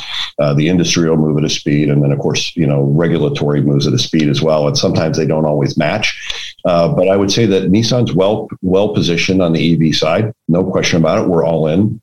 the 0.55 0.67
industry 0.67 1.07
will 1.07 1.17
move 1.17 1.37
at 1.37 1.45
a 1.45 1.49
speed, 1.49 1.89
and 1.89 2.03
then 2.03 2.11
of 2.11 2.19
course, 2.19 2.55
you 2.55 2.65
know, 2.65 2.83
regulatory 2.83 3.61
moves 3.61 3.85
at 3.85 3.93
a 3.93 3.99
speed 3.99 4.29
as 4.29 4.41
well. 4.41 4.67
And 4.67 4.77
sometimes 4.77 5.17
they 5.17 5.27
don't 5.27 5.45
always 5.45 5.77
match. 5.77 6.55
but 6.63 7.07
I 7.07 7.15
would 7.15 7.31
say 7.31 7.45
that 7.45 7.71
Nissan's 7.71 8.13
well 8.13 8.47
well 8.63 8.93
positioned 8.95 9.43
on 9.43 9.53
the 9.53 9.73
EV 9.73 9.95
side, 9.95 10.33
no 10.47 10.63
question 10.63 10.99
about 10.99 11.23
it. 11.23 11.29
We're 11.29 11.45
all 11.45 11.67
in. 11.67 12.01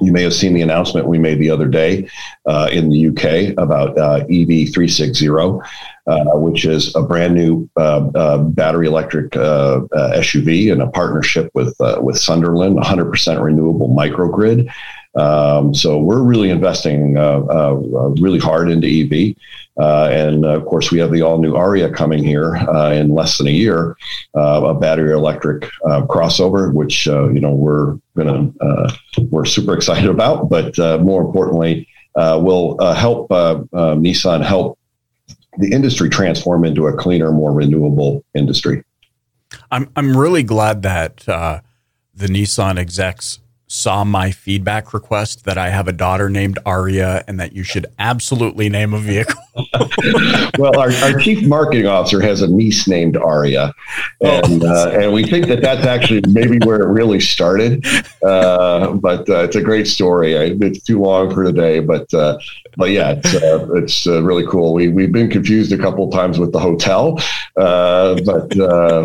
You 0.00 0.12
may 0.12 0.22
have 0.22 0.34
seen 0.34 0.54
the 0.54 0.62
announcement 0.62 1.06
we 1.06 1.18
made 1.18 1.38
the 1.38 1.50
other 1.50 1.68
day 1.68 2.08
uh, 2.46 2.68
in 2.72 2.88
the 2.90 3.08
UK 3.08 3.56
about 3.58 3.98
uh, 3.98 4.24
EV36Zero, 4.26 5.62
uh, 6.06 6.24
which 6.38 6.64
is 6.64 6.94
a 6.96 7.02
brand 7.02 7.34
new 7.34 7.68
uh, 7.76 8.08
uh, 8.14 8.38
battery 8.38 8.86
electric 8.86 9.36
uh, 9.36 9.80
SUV 10.16 10.72
in 10.72 10.80
a 10.80 10.90
partnership 10.90 11.50
with 11.54 11.74
with 11.98 12.18
Sunderland, 12.18 12.78
100% 12.78 13.42
renewable 13.42 13.88
microgrid. 13.88 14.70
Um, 15.14 15.74
so 15.74 15.98
we're 15.98 16.22
really 16.22 16.50
investing 16.50 17.18
uh, 17.18 17.40
uh, 17.40 17.74
really 18.20 18.38
hard 18.38 18.70
into 18.70 18.86
EV. 18.86 19.36
Uh, 19.80 20.08
and 20.08 20.44
uh, 20.44 20.50
of 20.50 20.64
course, 20.66 20.90
we 20.90 20.98
have 20.98 21.10
the 21.10 21.22
all 21.22 21.38
new 21.38 21.52
Ariya 21.52 21.94
coming 21.94 22.22
here 22.22 22.56
uh, 22.56 22.92
in 22.92 23.14
less 23.14 23.38
than 23.38 23.46
a 23.46 23.50
year, 23.50 23.96
uh, 24.36 24.62
a 24.64 24.74
battery 24.74 25.12
electric 25.12 25.62
crossover, 25.82 26.72
which 26.72 27.06
you 27.06 27.40
know 27.40 27.52
we're 27.54 27.98
gonna 28.16 28.52
we're 29.30 29.46
super 29.46 29.74
excited 29.74 30.10
about. 30.10 30.48
But 30.50 30.76
more 31.00 31.22
importantly, 31.22 31.88
will 32.14 32.78
help 32.94 33.28
Nissan 33.30 34.44
help 34.44 34.78
the 35.58 35.72
industry 35.72 36.08
transform 36.08 36.64
into 36.64 36.86
a 36.86 36.96
cleaner, 36.96 37.32
more 37.32 37.52
renewable 37.52 38.24
industry. 38.34 38.84
I'm 39.70 39.90
I'm 39.96 40.16
really 40.16 40.42
glad 40.42 40.82
that 40.82 41.28
uh, 41.28 41.60
the 42.14 42.26
Nissan 42.26 42.78
execs 42.78 43.40
saw 43.72 44.04
my 44.04 44.30
feedback 44.30 44.92
request 44.92 45.44
that 45.44 45.56
I 45.56 45.70
have 45.70 45.88
a 45.88 45.92
daughter 45.92 46.28
named 46.28 46.58
Ariya 46.66 47.24
and 47.26 47.40
that 47.40 47.54
you 47.54 47.62
should 47.62 47.86
absolutely 47.98 48.68
name 48.68 48.92
a 48.92 48.98
vehicle. 48.98 49.42
Well, 50.58 50.78
our, 50.78 50.92
our, 51.02 51.18
chief 51.18 51.46
marketing 51.46 51.86
officer 51.86 52.20
has 52.20 52.42
a 52.42 52.48
niece 52.48 52.86
named 52.86 53.16
Aria, 53.16 53.72
and 54.20 54.62
uh, 54.64 54.90
and 54.90 55.12
we 55.12 55.24
think 55.24 55.46
that 55.46 55.62
that's 55.62 55.86
actually 55.86 56.22
maybe 56.28 56.58
where 56.66 56.82
it 56.82 56.88
really 56.88 57.20
started. 57.20 57.84
Uh, 58.22 58.92
but 58.92 59.28
uh, 59.28 59.44
it's 59.44 59.56
a 59.56 59.62
great 59.62 59.86
story. 59.86 60.34
It's 60.34 60.82
too 60.82 61.00
long 61.00 61.32
for 61.32 61.44
today, 61.44 61.80
but 61.80 62.12
uh, 62.12 62.38
but 62.76 62.90
yeah, 62.90 63.12
it's 63.12 63.34
uh, 63.34 63.66
it's 63.74 64.06
uh, 64.06 64.22
really 64.22 64.46
cool. 64.46 64.74
We 64.74 64.88
we've 64.88 65.12
been 65.12 65.30
confused 65.30 65.72
a 65.72 65.78
couple 65.78 66.10
times 66.10 66.38
with 66.38 66.52
the 66.52 66.60
hotel, 66.60 67.18
but 67.54 68.48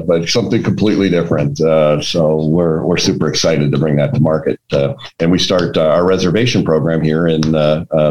but 0.06 0.28
something 0.28 0.64
completely 0.64 1.10
different. 1.10 1.58
so 2.04 2.46
we're 2.46 2.84
we're 2.84 2.98
super 2.98 3.28
excited 3.28 3.72
to 3.72 3.78
bring 3.78 3.96
that 3.96 4.14
to 4.14 4.20
market 4.20 4.60
uh, 4.74 4.94
and 5.20 5.32
we 5.32 5.40
start 5.40 5.78
uh, 5.78 5.88
our 5.88 6.06
reservation 6.06 6.64
program 6.64 7.02
here 7.02 7.28
in 7.28 7.42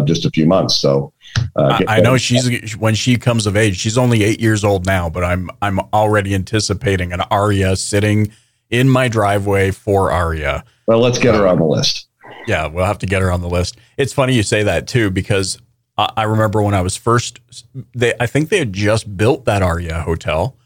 just 0.06 0.24
a 0.24 0.30
few 0.30 0.46
months. 0.46 0.76
So 0.76 1.12
uh, 1.56 1.80
I 1.88 2.00
know 2.00 2.16
she's 2.16 2.76
when 2.76 2.94
she 2.94 3.16
comes 3.16 3.46
of 3.46 3.56
age. 3.56 3.76
She's 3.76 3.96
only 3.96 4.22
eight 4.24 4.40
years 4.40 4.64
old 4.64 4.86
now, 4.86 5.08
but 5.08 5.24
I'm 5.24 5.50
I'm 5.62 5.80
already 5.92 6.34
anticipating 6.34 7.12
an 7.12 7.20
Ariya 7.20 7.78
sitting 7.78 8.32
in 8.70 8.88
my 8.88 9.08
driveway 9.08 9.70
for 9.70 10.10
Ariya. 10.10 10.64
Well, 10.86 11.00
let's 11.00 11.18
get 11.18 11.34
her 11.34 11.46
on 11.46 11.58
the 11.58 11.64
list. 11.64 12.08
Yeah, 12.46 12.66
we'll 12.66 12.84
have 12.84 12.98
to 12.98 13.06
get 13.06 13.22
her 13.22 13.32
on 13.32 13.40
the 13.40 13.48
list. 13.48 13.76
It's 13.96 14.12
funny 14.12 14.34
you 14.34 14.42
say 14.42 14.62
that 14.64 14.86
too 14.86 15.10
because 15.10 15.58
I, 15.96 16.12
I 16.16 16.22
remember 16.24 16.62
when 16.62 16.74
I 16.74 16.82
was 16.82 16.96
first. 16.96 17.40
They 17.94 18.14
I 18.20 18.26
think 18.26 18.48
they 18.50 18.58
had 18.58 18.72
just 18.72 19.16
built 19.16 19.44
that 19.46 19.62
Aria 19.62 20.02
hotel, 20.02 20.56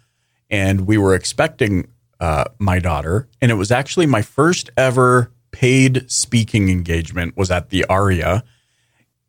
and 0.50 0.86
we 0.86 0.98
were 0.98 1.14
expecting 1.14 1.88
uh, 2.18 2.44
my 2.58 2.78
daughter, 2.78 3.28
and 3.40 3.50
it 3.50 3.54
was 3.54 3.70
actually 3.70 4.06
my 4.06 4.22
first 4.22 4.70
ever 4.76 5.30
paid 5.52 6.10
speaking 6.10 6.68
engagement 6.68 7.36
was 7.36 7.50
at 7.50 7.70
the 7.70 7.84
Aria. 7.86 8.44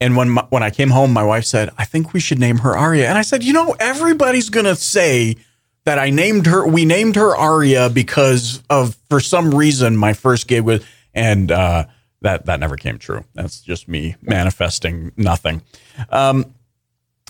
And 0.01 0.17
when 0.17 0.31
my, 0.31 0.45
when 0.49 0.63
I 0.63 0.71
came 0.71 0.89
home, 0.89 1.13
my 1.13 1.23
wife 1.23 1.45
said, 1.45 1.69
"I 1.77 1.85
think 1.85 2.11
we 2.11 2.19
should 2.19 2.39
name 2.39 2.57
her 2.57 2.73
Ariya." 2.73 3.05
And 3.05 3.17
I 3.17 3.21
said, 3.21 3.43
"You 3.43 3.53
know, 3.53 3.75
everybody's 3.79 4.49
gonna 4.49 4.75
say 4.75 5.37
that 5.85 5.99
I 5.99 6.09
named 6.09 6.47
her. 6.47 6.67
We 6.67 6.83
named 6.85 7.15
her 7.15 7.35
Ariya 7.35 7.93
because 7.93 8.63
of 8.69 8.97
for 9.09 9.19
some 9.19 9.53
reason 9.53 9.95
my 9.95 10.13
first 10.13 10.47
gig 10.47 10.63
was, 10.63 10.83
and 11.13 11.51
uh, 11.51 11.85
that 12.21 12.47
that 12.47 12.59
never 12.59 12.75
came 12.75 12.97
true. 12.97 13.23
That's 13.35 13.61
just 13.61 13.87
me 13.87 14.15
manifesting 14.21 15.11
nothing." 15.15 15.61
Um, 16.09 16.55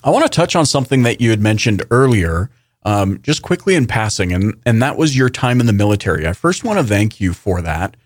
I 0.03 0.09
want 0.09 0.23
to 0.23 0.29
touch 0.29 0.55
on 0.55 0.65
something 0.65 1.03
that 1.03 1.19
you 1.19 1.29
had 1.29 1.41
mentioned 1.41 1.83
earlier, 1.91 2.49
um, 2.83 3.19
just 3.21 3.41
quickly 3.41 3.75
in 3.75 3.85
passing, 3.85 4.31
and 4.31 4.55
and 4.65 4.81
that 4.81 4.95
was 4.95 5.17
your 5.17 5.29
time 5.29 5.59
in 5.59 5.65
the 5.65 5.73
military. 5.73 6.25
I 6.25 6.31
first 6.31 6.63
want 6.63 6.79
to 6.79 6.85
thank 6.85 7.19
you 7.19 7.33
for 7.33 7.61
that. 7.61 7.97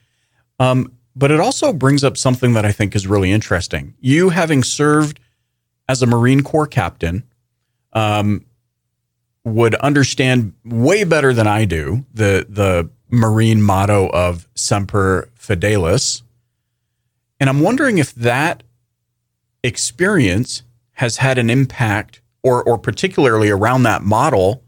Um, 0.59 0.91
but 1.15 1.31
it 1.31 1.39
also 1.39 1.71
brings 1.71 2.03
up 2.03 2.17
something 2.17 2.53
that 2.53 2.65
I 2.65 2.71
think 2.71 2.95
is 2.95 3.07
really 3.07 3.31
interesting. 3.31 3.95
You 3.99 4.29
having 4.29 4.63
served 4.63 5.19
as 5.87 6.01
a 6.01 6.05
Marine 6.05 6.41
Corps 6.41 6.67
captain 6.67 7.23
um, 7.93 8.45
would 9.43 9.75
understand 9.75 10.53
way 10.65 11.03
better 11.03 11.33
than 11.33 11.47
I 11.47 11.65
do 11.65 12.05
the 12.13 12.45
the 12.49 12.89
Marine 13.09 13.61
motto 13.61 14.09
of 14.09 14.47
Semper 14.55 15.29
Fidelis. 15.39 16.23
And 17.39 17.49
I'm 17.49 17.59
wondering 17.59 17.97
if 17.97 18.13
that 18.15 18.63
experience 19.63 20.63
has 20.93 21.17
had 21.17 21.37
an 21.37 21.49
impact, 21.49 22.21
or 22.43 22.63
or 22.63 22.77
particularly 22.77 23.49
around 23.49 23.83
that 23.83 24.01
model, 24.01 24.63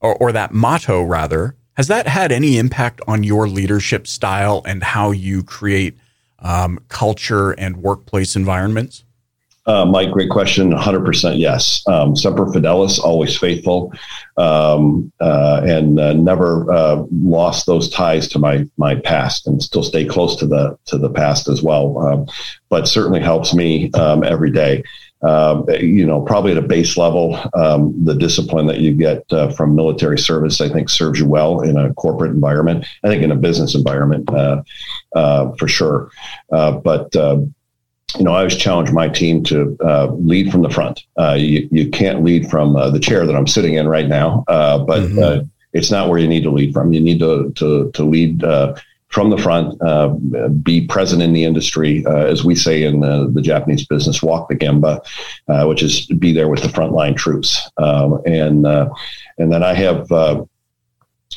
or, 0.00 0.14
or 0.16 0.32
that 0.32 0.52
motto 0.52 1.02
rather, 1.02 1.56
has 1.78 1.86
that 1.86 2.08
had 2.08 2.32
any 2.32 2.58
impact 2.58 3.00
on 3.06 3.22
your 3.22 3.48
leadership 3.48 4.08
style 4.08 4.62
and 4.66 4.82
how 4.82 5.12
you 5.12 5.44
create 5.44 5.96
um, 6.40 6.80
culture 6.88 7.52
and 7.52 7.76
workplace 7.76 8.34
environments? 8.34 9.04
Uh, 9.64 9.84
Mike, 9.84 10.10
great 10.10 10.28
question. 10.28 10.72
100% 10.72 11.38
yes. 11.38 11.86
Um, 11.86 12.16
Semper 12.16 12.46
Fidelis, 12.46 12.98
always 12.98 13.36
faithful, 13.36 13.92
um, 14.36 15.12
uh, 15.20 15.60
and 15.64 16.00
uh, 16.00 16.14
never 16.14 16.68
uh, 16.72 17.04
lost 17.12 17.66
those 17.66 17.88
ties 17.90 18.26
to 18.28 18.40
my 18.40 18.66
my 18.76 18.96
past, 18.96 19.46
and 19.46 19.62
still 19.62 19.82
stay 19.84 20.04
close 20.04 20.36
to 20.36 20.46
the 20.46 20.76
to 20.86 20.98
the 20.98 21.10
past 21.10 21.48
as 21.48 21.62
well. 21.62 21.98
Um, 21.98 22.26
but 22.70 22.88
certainly 22.88 23.20
helps 23.20 23.54
me 23.54 23.92
um, 23.92 24.24
every 24.24 24.50
day 24.50 24.82
uh, 25.22 25.62
you 25.80 26.06
know, 26.06 26.20
probably 26.20 26.52
at 26.52 26.58
a 26.58 26.62
base 26.62 26.96
level, 26.96 27.38
um, 27.54 27.92
the 28.04 28.14
discipline 28.14 28.66
that 28.66 28.78
you 28.78 28.92
get 28.94 29.24
uh, 29.32 29.50
from 29.50 29.74
military 29.74 30.18
service, 30.18 30.60
I 30.60 30.68
think, 30.68 30.88
serves 30.88 31.18
you 31.18 31.26
well 31.26 31.60
in 31.60 31.76
a 31.76 31.92
corporate 31.94 32.30
environment. 32.30 32.86
I 33.02 33.08
think 33.08 33.22
in 33.22 33.32
a 33.32 33.36
business 33.36 33.74
environment, 33.74 34.32
uh, 34.32 34.62
uh 35.14 35.52
for 35.58 35.66
sure. 35.66 36.10
Uh, 36.52 36.72
but 36.72 37.14
uh, 37.16 37.38
you 38.16 38.24
know, 38.24 38.32
I 38.32 38.38
always 38.38 38.56
challenge 38.56 38.92
my 38.92 39.08
team 39.08 39.42
to 39.44 39.76
lead 40.18 40.52
from 40.52 40.62
the 40.62 40.70
front. 40.70 41.04
You, 41.18 41.68
you, 41.70 41.90
can't 41.90 42.22
lead 42.22 42.48
from 42.48 42.72
the 42.72 42.98
chair 43.00 43.26
that 43.26 43.36
I'm 43.36 43.46
sitting 43.46 43.74
in 43.74 43.86
right 43.86 44.08
now, 44.08 44.44
but 44.46 45.02
mm-hmm. 45.02 45.46
it's 45.72 45.90
not 45.90 46.08
where 46.08 46.18
you 46.18 46.28
need 46.28 46.44
to 46.44 46.50
lead 46.50 46.72
from. 46.72 46.92
You 46.92 47.00
need 47.00 47.18
to 47.18 47.52
to, 47.56 47.90
to 47.90 48.04
lead 48.04 48.42
from 49.08 49.30
the 49.30 49.38
front, 49.38 49.80
uh, 49.80 50.08
be 50.62 50.86
present 50.86 51.22
in 51.22 51.32
the 51.32 51.44
industry, 51.44 52.04
uh, 52.06 52.26
as 52.26 52.44
we 52.44 52.54
say 52.54 52.82
in 52.82 53.00
the, 53.00 53.30
the, 53.32 53.40
Japanese 53.40 53.86
business, 53.86 54.22
walk 54.22 54.48
the 54.48 54.54
gemba, 54.54 55.00
uh, 55.48 55.66
which 55.66 55.82
is 55.82 56.06
be 56.06 56.32
there 56.32 56.48
with 56.48 56.62
the 56.62 56.68
frontline 56.68 57.16
troops. 57.16 57.70
Um, 57.78 58.20
and 58.26 58.66
uh, 58.66 58.90
and 59.38 59.50
then 59.50 59.62
I 59.62 59.72
have 59.72 60.12
uh, 60.12 60.44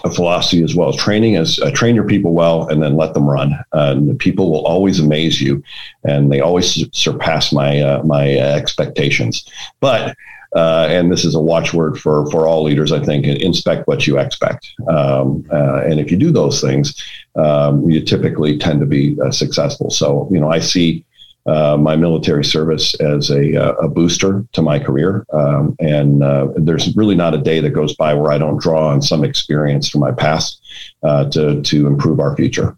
a 0.04 0.12
philosophy 0.12 0.64
as 0.64 0.76
well 0.76 0.90
as 0.90 0.98
training 0.98 1.38
as 1.38 1.60
uh, 1.60 1.72
train 1.72 1.96
your 1.96 2.08
people 2.08 2.34
well 2.34 2.68
and 2.68 2.84
then 2.84 2.98
let 2.98 3.14
them 3.14 3.30
run. 3.30 3.58
the 3.72 4.18
people 4.20 4.52
will 4.52 4.66
always 4.66 5.00
amaze 5.00 5.42
you, 5.42 5.64
and 6.04 6.32
they 6.32 6.42
always 6.42 6.86
surpass 6.92 7.54
my 7.54 8.02
my 8.04 8.32
expectations. 8.32 9.50
But 9.80 10.18
uh, 10.56 10.88
and 10.90 11.12
this 11.12 11.24
is 11.24 11.36
a 11.36 11.40
watchword 11.40 12.00
for 12.00 12.30
for 12.30 12.48
all 12.48 12.64
leaders. 12.64 12.92
I 12.92 13.04
think 13.04 13.26
inspect 13.26 13.88
what 13.88 14.06
you 14.06 14.18
expect, 14.18 14.70
um, 14.90 15.46
uh, 15.52 15.82
and 15.84 16.00
if 16.00 16.12
you 16.12 16.18
do 16.18 16.32
those 16.32 16.62
things, 16.62 17.02
um, 17.36 17.90
you 17.90 18.02
typically 18.02 18.58
tend 18.58 18.80
to 18.82 18.86
be 18.86 19.18
uh, 19.22 19.32
successful. 19.32 19.90
So 19.90 20.28
you 20.32 20.40
know, 20.40 20.50
I 20.50 20.60
see. 20.60 21.06
Uh, 21.48 21.76
my 21.76 21.96
military 21.96 22.46
service 22.46 22.94
as 23.00 23.32
a, 23.32 23.60
uh, 23.60 23.72
a 23.78 23.88
booster 23.88 24.46
to 24.52 24.62
my 24.62 24.78
career. 24.78 25.26
Um, 25.34 25.76
and 25.80 26.22
uh, 26.22 26.50
there's 26.56 26.96
really 26.96 27.16
not 27.16 27.34
a 27.34 27.40
day 27.40 27.60
that 27.62 27.72
goes 27.72 27.96
by 27.96 28.14
where 28.14 28.32
I 28.32 28.38
don't 28.38 28.62
draw 28.62 28.90
on 28.90 29.02
some 29.02 29.24
experience 29.24 29.90
from 29.90 30.02
my 30.02 30.12
past 30.12 30.62
to, 31.02 31.60
to 31.64 31.88
improve 31.88 32.20
our 32.20 32.36
future. 32.36 32.78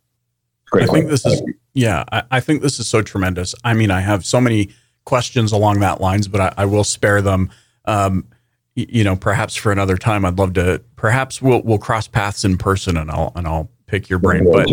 Great. 0.71 0.89
I 0.89 0.93
think 0.93 1.09
this 1.09 1.25
is, 1.25 1.43
yeah, 1.73 2.05
I, 2.09 2.23
I, 2.31 2.39
think 2.39 2.61
this 2.61 2.79
is 2.79 2.87
so 2.87 3.01
tremendous. 3.01 3.53
I 3.65 3.73
mean, 3.73 3.91
I 3.91 3.99
have 3.99 4.25
so 4.25 4.39
many 4.39 4.69
questions 5.05 5.51
along 5.51 5.81
that 5.81 6.01
lines, 6.01 6.27
but 6.27 6.41
I, 6.41 6.53
I 6.63 6.65
will 6.65 6.83
spare 6.83 7.21
them 7.21 7.51
um, 7.85 8.27
you 8.75 9.03
know, 9.03 9.15
perhaps 9.15 9.55
for 9.55 9.71
another 9.71 9.97
time, 9.97 10.25
I'd 10.25 10.39
love 10.39 10.53
to. 10.53 10.81
Perhaps 10.95 11.41
we'll 11.41 11.61
we'll 11.61 11.77
cross 11.77 12.07
paths 12.07 12.43
in 12.43 12.57
person, 12.57 12.97
and 12.97 13.11
I'll 13.11 13.31
and 13.35 13.47
I'll 13.47 13.69
pick 13.85 14.09
your 14.09 14.19
brain. 14.19 14.51
But 14.51 14.67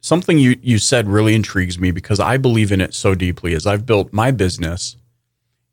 something 0.00 0.38
you, 0.38 0.58
you 0.62 0.78
said 0.78 1.08
really 1.08 1.34
intrigues 1.34 1.78
me 1.78 1.90
because 1.90 2.20
I 2.20 2.36
believe 2.36 2.72
in 2.72 2.80
it 2.80 2.94
so 2.94 3.14
deeply 3.14 3.54
as 3.54 3.66
I've 3.66 3.84
built 3.84 4.12
my 4.12 4.30
business 4.30 4.96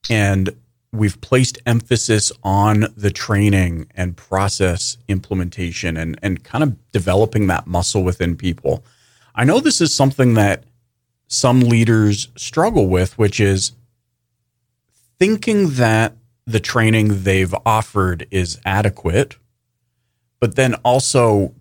and 0.10 0.50
we've 0.92 1.20
placed 1.22 1.58
emphasis 1.66 2.32
on 2.44 2.88
the 2.96 3.12
training 3.12 3.88
and 3.96 4.16
process 4.16 4.98
implementation 5.08 5.98
and, 5.98 6.18
and 6.22 6.44
kind 6.44 6.64
of 6.64 6.92
developing 6.92 7.48
that 7.48 7.68
muscle 7.68 8.04
within 8.04 8.36
people. 8.36 8.84
I 9.36 9.44
know 9.44 9.60
this 9.60 9.82
is 9.82 9.94
something 9.94 10.36
that 10.36 10.64
some 11.28 11.62
leaders 11.62 12.30
struggle 12.38 12.88
with, 12.88 13.18
which 13.18 13.40
is 13.40 13.74
thinking 15.20 15.72
that 15.72 16.16
the 16.46 16.60
training 16.60 17.24
they've 17.24 17.54
offered 17.66 18.28
is 18.32 18.60
adequate, 18.66 19.38
but 20.40 20.56
then 20.56 20.76
also 20.76 21.54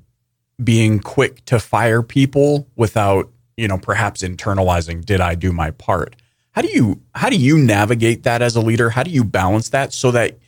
being 0.63 1.01
quick 1.01 1.45
to 1.47 1.59
fire 1.59 2.03
people 2.03 2.69
without, 2.77 3.31
you 3.57 3.67
know, 3.67 3.79
perhaps 3.79 4.23
internalizing, 4.23 5.05
did 5.05 5.21
I 5.21 5.35
do 5.35 5.53
my 5.53 5.71
part? 5.71 6.17
How 6.53 6.63
do 6.63 6.69
you 6.69 7.01
how 7.15 7.31
do 7.31 7.37
you 7.37 7.59
navigate 7.59 8.23
that 8.23 8.41
as 8.41 8.55
a 8.55 8.61
leader? 8.61 8.91
How 8.91 9.03
do 9.03 9.11
you 9.11 9.25
balance 9.25 9.71
that 9.71 9.93
so 9.93 10.11
that 10.13 10.39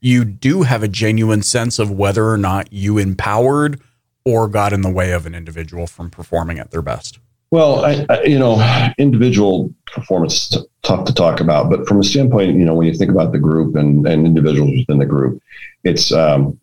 you 0.00 0.24
do 0.24 0.62
have 0.62 0.82
a 0.82 0.88
genuine 0.88 1.42
sense 1.42 1.78
of 1.78 1.90
whether 1.90 2.28
or 2.28 2.36
not 2.36 2.72
you 2.72 2.98
empowered 2.98 3.80
or 4.24 4.46
got 4.46 4.72
in 4.72 4.82
the 4.82 4.90
way 4.90 5.12
of 5.12 5.26
an 5.26 5.34
individual 5.34 5.86
from 5.86 6.10
performing 6.10 6.58
at 6.58 6.70
their 6.70 6.82
best? 6.82 7.18
Well, 7.50 7.84
I, 7.84 8.04
I, 8.08 8.22
you 8.24 8.38
know, 8.38 8.60
individual 8.98 9.72
performance 9.86 10.52
is 10.52 10.66
tough 10.82 11.04
to 11.06 11.14
talk 11.14 11.40
about, 11.40 11.70
but 11.70 11.86
from 11.86 12.00
a 12.00 12.04
standpoint, 12.04 12.56
you 12.58 12.64
know, 12.64 12.74
when 12.74 12.86
you 12.86 12.94
think 12.94 13.10
about 13.10 13.32
the 13.32 13.38
group 13.38 13.76
and, 13.76 14.06
and 14.06 14.26
individuals 14.26 14.72
within 14.76 14.98
the 14.98 15.06
group, 15.06 15.40
it's 15.84 16.12
um, 16.12 16.58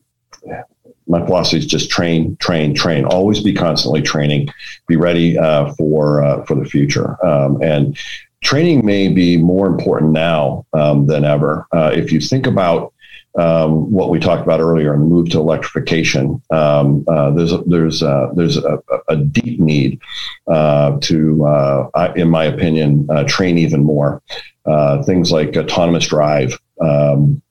my 1.08 1.26
philosophy 1.26 1.58
is 1.58 1.66
just 1.66 1.90
train, 1.90 2.36
train, 2.38 2.74
train. 2.74 3.06
Always 3.06 3.42
be 3.42 3.54
constantly 3.54 4.02
training. 4.02 4.50
Be 4.88 4.96
ready 4.96 5.38
uh, 5.38 5.74
for 5.74 6.24
uh, 6.24 6.44
for 6.46 6.56
the 6.56 6.66
future. 6.66 7.24
Um, 7.26 7.62
and 7.62 7.98
training 8.42 8.86
may 8.86 9.08
be 9.08 9.38
more 9.38 9.68
important 9.68 10.12
now 10.12 10.66
um, 10.74 11.08
than 11.08 11.24
ever. 11.24 11.66
Uh, 11.72 11.92
if 11.94 12.12
you 12.12 12.20
think 12.20 12.46
about 12.46 12.93
um, 13.40 13.92
what 13.92 14.10
we 14.10 14.20
talked 14.20 14.44
about 14.44 14.60
earlier 14.60 14.94
and 14.94 15.10
move 15.10 15.30
to 15.32 15.40
electrification, 15.40 16.42
um, 16.52 17.04
uh, 17.08 17.32
there's 17.32 17.52
a, 17.52 17.58
there's 17.66 18.02
a, 18.02 18.32
there's 18.36 18.58
a, 18.58 18.80
a 19.08 19.16
deep 19.16 19.60
need 19.60 20.00
uh, 20.48 20.98
to, 21.02 21.46
uh, 21.46 22.14
in 22.16 22.30
my 22.30 22.46
opinion, 22.46 23.08
uh, 23.10 23.24
train 23.24 23.58
even 23.58 23.84
more. 23.84 24.22
Uh, 24.66 25.04
things 25.04 25.32
like 25.32 25.58
autonomous 25.58 26.08
drive. 26.08 26.58
Um, 26.80 27.42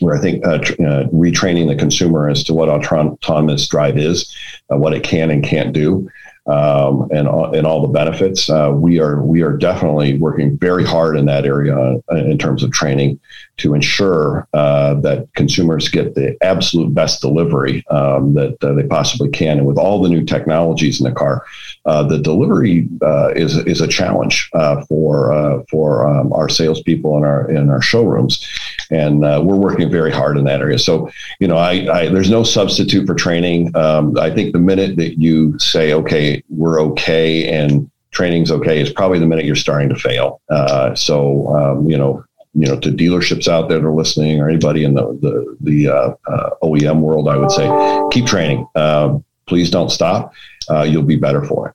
where 0.00 0.16
I 0.16 0.20
think 0.20 0.44
retraining 0.44 1.66
the 1.66 1.74
consumer 1.74 2.28
as 2.28 2.44
to 2.44 2.54
what 2.54 2.68
autonomous 2.68 3.66
drive 3.66 3.98
is, 3.98 4.32
what 4.68 4.94
it 4.94 5.02
can 5.02 5.32
and 5.32 5.42
can't 5.42 5.72
do, 5.72 6.08
um, 6.48 7.08
and 7.10 7.28
and 7.28 7.66
all 7.66 7.82
the 7.82 7.92
benefits. 7.92 8.48
Uh, 8.48 8.72
we 8.74 8.98
are 8.98 9.22
we 9.22 9.42
are 9.42 9.56
definitely 9.56 10.18
working 10.18 10.56
very 10.56 10.84
hard 10.84 11.16
in 11.16 11.26
that 11.26 11.44
area 11.44 11.76
uh, 11.76 12.16
in 12.16 12.38
terms 12.38 12.62
of 12.62 12.72
training 12.72 13.20
to 13.58 13.74
ensure 13.74 14.48
uh, 14.54 14.94
that 14.94 15.28
consumers 15.34 15.88
get 15.88 16.14
the 16.14 16.36
absolute 16.42 16.94
best 16.94 17.20
delivery 17.20 17.84
um, 17.88 18.32
that 18.34 18.56
uh, 18.62 18.72
they 18.72 18.84
possibly 18.84 19.28
can. 19.28 19.58
And 19.58 19.66
with 19.66 19.76
all 19.76 20.00
the 20.00 20.08
new 20.08 20.24
technologies 20.24 21.00
in 21.00 21.04
the 21.04 21.12
car, 21.12 21.44
uh, 21.84 22.04
the 22.04 22.18
delivery 22.18 22.88
uh, 23.02 23.32
is 23.34 23.56
is 23.58 23.80
a 23.80 23.88
challenge 23.88 24.48
for 24.88 25.64
for 25.70 26.08
um, 26.08 26.32
our 26.32 26.48
salespeople 26.48 27.18
in 27.18 27.24
our 27.24 27.50
in 27.50 27.68
our 27.68 27.82
showrooms, 27.82 28.46
and 28.90 29.20
we're 29.20 29.56
working 29.56 29.90
very 29.90 30.10
hard 30.12 30.36
in 30.38 30.44
that 30.44 30.60
area. 30.60 30.78
So 30.78 31.10
you 31.40 31.48
know, 31.48 31.56
I, 31.56 31.72
I 31.92 32.08
there's 32.08 32.30
no 32.30 32.42
substitute 32.42 33.06
for 33.06 33.14
training. 33.14 33.76
Um, 33.76 34.16
I 34.18 34.30
think 34.30 34.52
the 34.52 34.58
minute 34.58 34.96
that 34.96 35.20
you 35.20 35.58
say, 35.58 35.92
okay 35.92 36.42
we're 36.48 36.80
okay 36.80 37.48
and 37.48 37.90
training's 38.10 38.50
okay 38.50 38.80
is 38.80 38.90
probably 38.90 39.18
the 39.18 39.26
minute 39.26 39.44
you're 39.44 39.56
starting 39.56 39.88
to 39.88 39.94
fail. 39.94 40.40
Uh, 40.50 40.94
so 40.94 41.48
um, 41.54 41.88
you 41.88 41.96
know, 41.96 42.24
you 42.54 42.66
know, 42.66 42.78
to 42.80 42.90
dealerships 42.90 43.46
out 43.46 43.68
there 43.68 43.78
that 43.78 43.86
are 43.86 43.92
listening 43.92 44.40
or 44.40 44.48
anybody 44.48 44.84
in 44.84 44.94
the 44.94 45.06
the, 45.20 45.56
the 45.60 45.88
uh, 45.88 46.14
uh, 46.26 46.50
OEM 46.62 47.00
world, 47.00 47.28
I 47.28 47.36
would 47.36 47.50
say 47.50 47.68
keep 48.10 48.26
training. 48.26 48.66
Um, 48.74 49.24
please 49.46 49.70
don't 49.70 49.90
stop. 49.90 50.34
Uh, 50.68 50.82
you'll 50.82 51.02
be 51.02 51.16
better 51.16 51.44
for 51.44 51.68
it. 51.68 51.74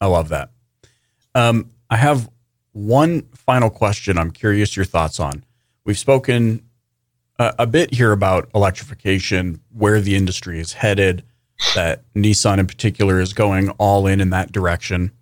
I 0.00 0.06
love 0.06 0.30
that. 0.30 0.50
Um, 1.34 1.70
I 1.88 1.96
have 1.96 2.28
one 2.72 3.22
final 3.34 3.70
question. 3.70 4.18
I'm 4.18 4.30
curious 4.30 4.76
your 4.76 4.84
thoughts 4.84 5.20
on. 5.20 5.44
We've 5.84 5.98
spoken 5.98 6.62
a, 7.38 7.54
a 7.60 7.66
bit 7.66 7.94
here 7.94 8.12
about 8.12 8.48
electrification, 8.54 9.60
where 9.70 10.00
the 10.00 10.16
industry 10.16 10.60
is 10.60 10.74
headed 10.74 11.24
that 11.74 12.02
Nissan 12.14 12.58
in 12.58 12.66
particular 12.66 13.20
is 13.20 13.32
going 13.32 13.70
all 13.70 14.06
in 14.06 14.20
in 14.20 14.30
that 14.30 14.52
direction. 14.52 15.12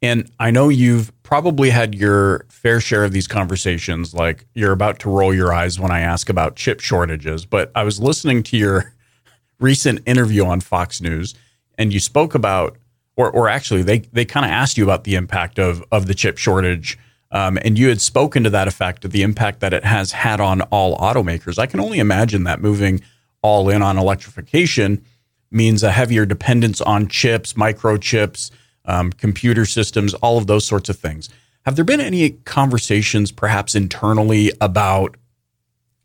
And 0.00 0.30
I 0.38 0.50
know 0.50 0.68
you've 0.68 1.12
probably 1.22 1.70
had 1.70 1.94
your 1.94 2.46
fair 2.48 2.80
share 2.80 3.04
of 3.04 3.12
these 3.12 3.26
conversations, 3.26 4.14
like 4.14 4.46
you're 4.54 4.72
about 4.72 5.00
to 5.00 5.10
roll 5.10 5.34
your 5.34 5.52
eyes 5.52 5.80
when 5.80 5.90
I 5.90 6.00
ask 6.00 6.28
about 6.28 6.56
chip 6.56 6.80
shortages. 6.80 7.44
But 7.44 7.72
I 7.74 7.82
was 7.82 7.98
listening 8.00 8.44
to 8.44 8.56
your 8.56 8.92
recent 9.60 10.00
interview 10.06 10.44
on 10.44 10.60
Fox 10.60 11.00
News, 11.00 11.34
and 11.76 11.92
you 11.92 11.98
spoke 11.98 12.34
about, 12.34 12.76
or, 13.16 13.30
or 13.30 13.48
actually, 13.48 13.82
they, 13.82 14.00
they 14.12 14.24
kind 14.24 14.46
of 14.46 14.52
asked 14.52 14.78
you 14.78 14.84
about 14.84 15.04
the 15.04 15.16
impact 15.16 15.58
of, 15.58 15.84
of 15.90 16.06
the 16.06 16.14
chip 16.14 16.38
shortage. 16.38 16.96
Um, 17.30 17.58
and 17.62 17.78
you 17.78 17.88
had 17.88 18.00
spoken 18.00 18.44
to 18.44 18.50
that 18.50 18.68
effect 18.68 19.04
of 19.04 19.12
the 19.12 19.22
impact 19.22 19.60
that 19.60 19.74
it 19.74 19.84
has 19.84 20.12
had 20.12 20.40
on 20.40 20.62
all 20.62 20.96
automakers. 20.98 21.58
I 21.58 21.66
can 21.66 21.80
only 21.80 21.98
imagine 21.98 22.44
that 22.44 22.60
moving 22.60 23.02
all 23.42 23.68
in 23.68 23.82
on 23.82 23.98
electrification 23.98 25.04
means 25.50 25.82
a 25.82 25.92
heavier 25.92 26.26
dependence 26.26 26.80
on 26.80 27.08
chips, 27.08 27.54
microchips, 27.54 28.50
um, 28.84 29.12
computer 29.12 29.66
systems, 29.66 30.14
all 30.14 30.38
of 30.38 30.46
those 30.46 30.66
sorts 30.66 30.88
of 30.88 30.98
things. 30.98 31.28
Have 31.62 31.76
there 31.76 31.84
been 31.84 32.00
any 32.00 32.30
conversations, 32.30 33.30
perhaps 33.30 33.74
internally, 33.74 34.52
about 34.60 35.16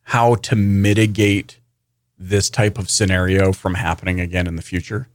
how 0.03 0.35
to 0.35 0.55
mitigate 0.55 1.59
this 2.17 2.49
type 2.49 2.77
of 2.77 2.89
scenario 2.89 3.53
from 3.53 3.75
happening 3.75 4.19
again 4.19 4.47
in 4.47 4.57
the 4.57 4.61
future? 4.61 5.07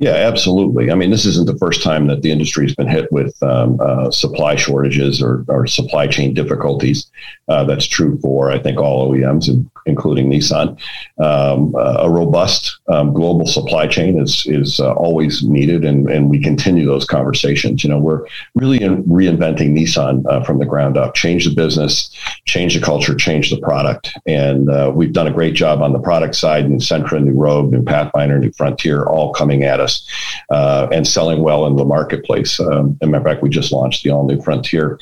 Yeah, 0.00 0.12
absolutely. 0.12 0.90
I 0.90 0.94
mean, 0.94 1.10
this 1.10 1.26
isn't 1.26 1.46
the 1.46 1.58
first 1.58 1.82
time 1.82 2.06
that 2.06 2.22
the 2.22 2.32
industry 2.32 2.64
has 2.64 2.74
been 2.74 2.88
hit 2.88 3.12
with 3.12 3.40
um, 3.42 3.78
uh, 3.82 4.10
supply 4.10 4.56
shortages 4.56 5.22
or, 5.22 5.44
or, 5.46 5.66
supply 5.66 6.06
chain 6.06 6.32
difficulties. 6.32 7.10
Uh, 7.48 7.64
that's 7.64 7.84
true 7.84 8.18
for, 8.20 8.50
I 8.50 8.58
think, 8.58 8.78
all 8.78 9.12
OEMs, 9.12 9.46
including 9.86 10.30
Nissan. 10.30 10.78
Um, 11.18 11.74
a 11.76 12.08
robust 12.08 12.78
um, 12.88 13.12
global 13.12 13.46
supply 13.46 13.86
chain 13.86 14.18
is 14.20 14.44
is 14.46 14.80
uh, 14.80 14.92
always 14.94 15.42
needed, 15.42 15.84
and, 15.84 16.10
and 16.10 16.30
we 16.30 16.40
continue 16.40 16.86
those 16.86 17.04
conversations. 17.04 17.84
You 17.84 17.90
know, 17.90 17.98
we're 17.98 18.26
really 18.54 18.78
reinventing 18.78 19.72
Nissan 19.76 20.24
uh, 20.26 20.44
from 20.44 20.58
the 20.58 20.66
ground 20.66 20.96
up, 20.96 21.14
change 21.14 21.46
the 21.46 21.54
business, 21.54 22.10
change 22.46 22.74
the 22.74 22.84
culture, 22.84 23.14
change 23.14 23.50
the 23.50 23.60
product, 23.60 24.12
and 24.26 24.70
uh, 24.70 24.92
we've 24.94 25.12
done 25.12 25.26
a 25.26 25.32
great 25.32 25.54
job 25.54 25.82
on 25.82 25.92
the 25.92 26.00
product 26.00 26.34
side. 26.34 26.68
New 26.68 26.78
Sentra, 26.78 27.22
new 27.22 27.32
Rogue, 27.32 27.72
new 27.72 27.82
Pathfinder, 27.82 28.38
new 28.38 28.52
Frontier, 28.52 29.04
all 29.04 29.32
coming 29.32 29.64
at 29.64 29.80
us 29.80 30.08
uh, 30.50 30.88
and 30.92 31.06
selling 31.06 31.42
well 31.42 31.66
in 31.66 31.76
the 31.76 31.84
marketplace. 31.84 32.58
Um, 32.60 32.98
matter 33.02 33.16
of 33.18 33.24
fact, 33.24 33.42
we 33.42 33.50
just 33.50 33.72
launched 33.72 34.02
the 34.02 34.10
all 34.10 34.26
new 34.26 34.40
Frontier, 34.40 34.98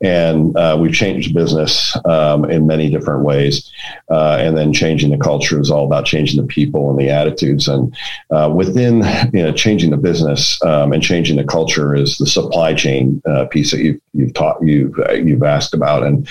and 0.00 0.56
uh, 0.56 0.76
we've 0.80 0.94
changed 0.94 1.34
business 1.34 1.96
um, 2.04 2.44
in 2.50 2.66
many 2.66 2.90
different 2.90 3.22
ways. 3.22 3.70
Uh, 4.10 4.36
and 4.40 4.56
then 4.56 4.72
changing 4.72 5.10
the 5.10 5.18
culture 5.18 5.60
is 5.60 5.70
all 5.70 5.86
about 5.86 6.04
changing 6.04 6.40
the 6.40 6.46
people 6.46 6.90
and 6.90 6.98
the 6.98 7.10
attitudes. 7.10 7.68
And 7.68 7.94
uh, 8.30 8.52
within 8.54 9.02
you 9.32 9.42
know, 9.42 9.52
changing 9.52 9.90
the 9.90 9.96
business 9.96 10.62
um, 10.62 10.92
and 10.92 11.02
changing 11.02 11.36
the 11.36 11.44
culture 11.44 11.94
is 11.94 12.18
the 12.18 12.26
supply 12.26 12.74
chain 12.74 13.22
uh, 13.26 13.46
piece 13.46 13.70
that 13.70 13.80
you've, 13.80 14.00
you've 14.12 14.34
taught 14.34 14.62
you've 14.62 14.98
uh, 14.98 15.12
you've 15.12 15.42
asked 15.42 15.74
about, 15.74 16.02
and 16.02 16.28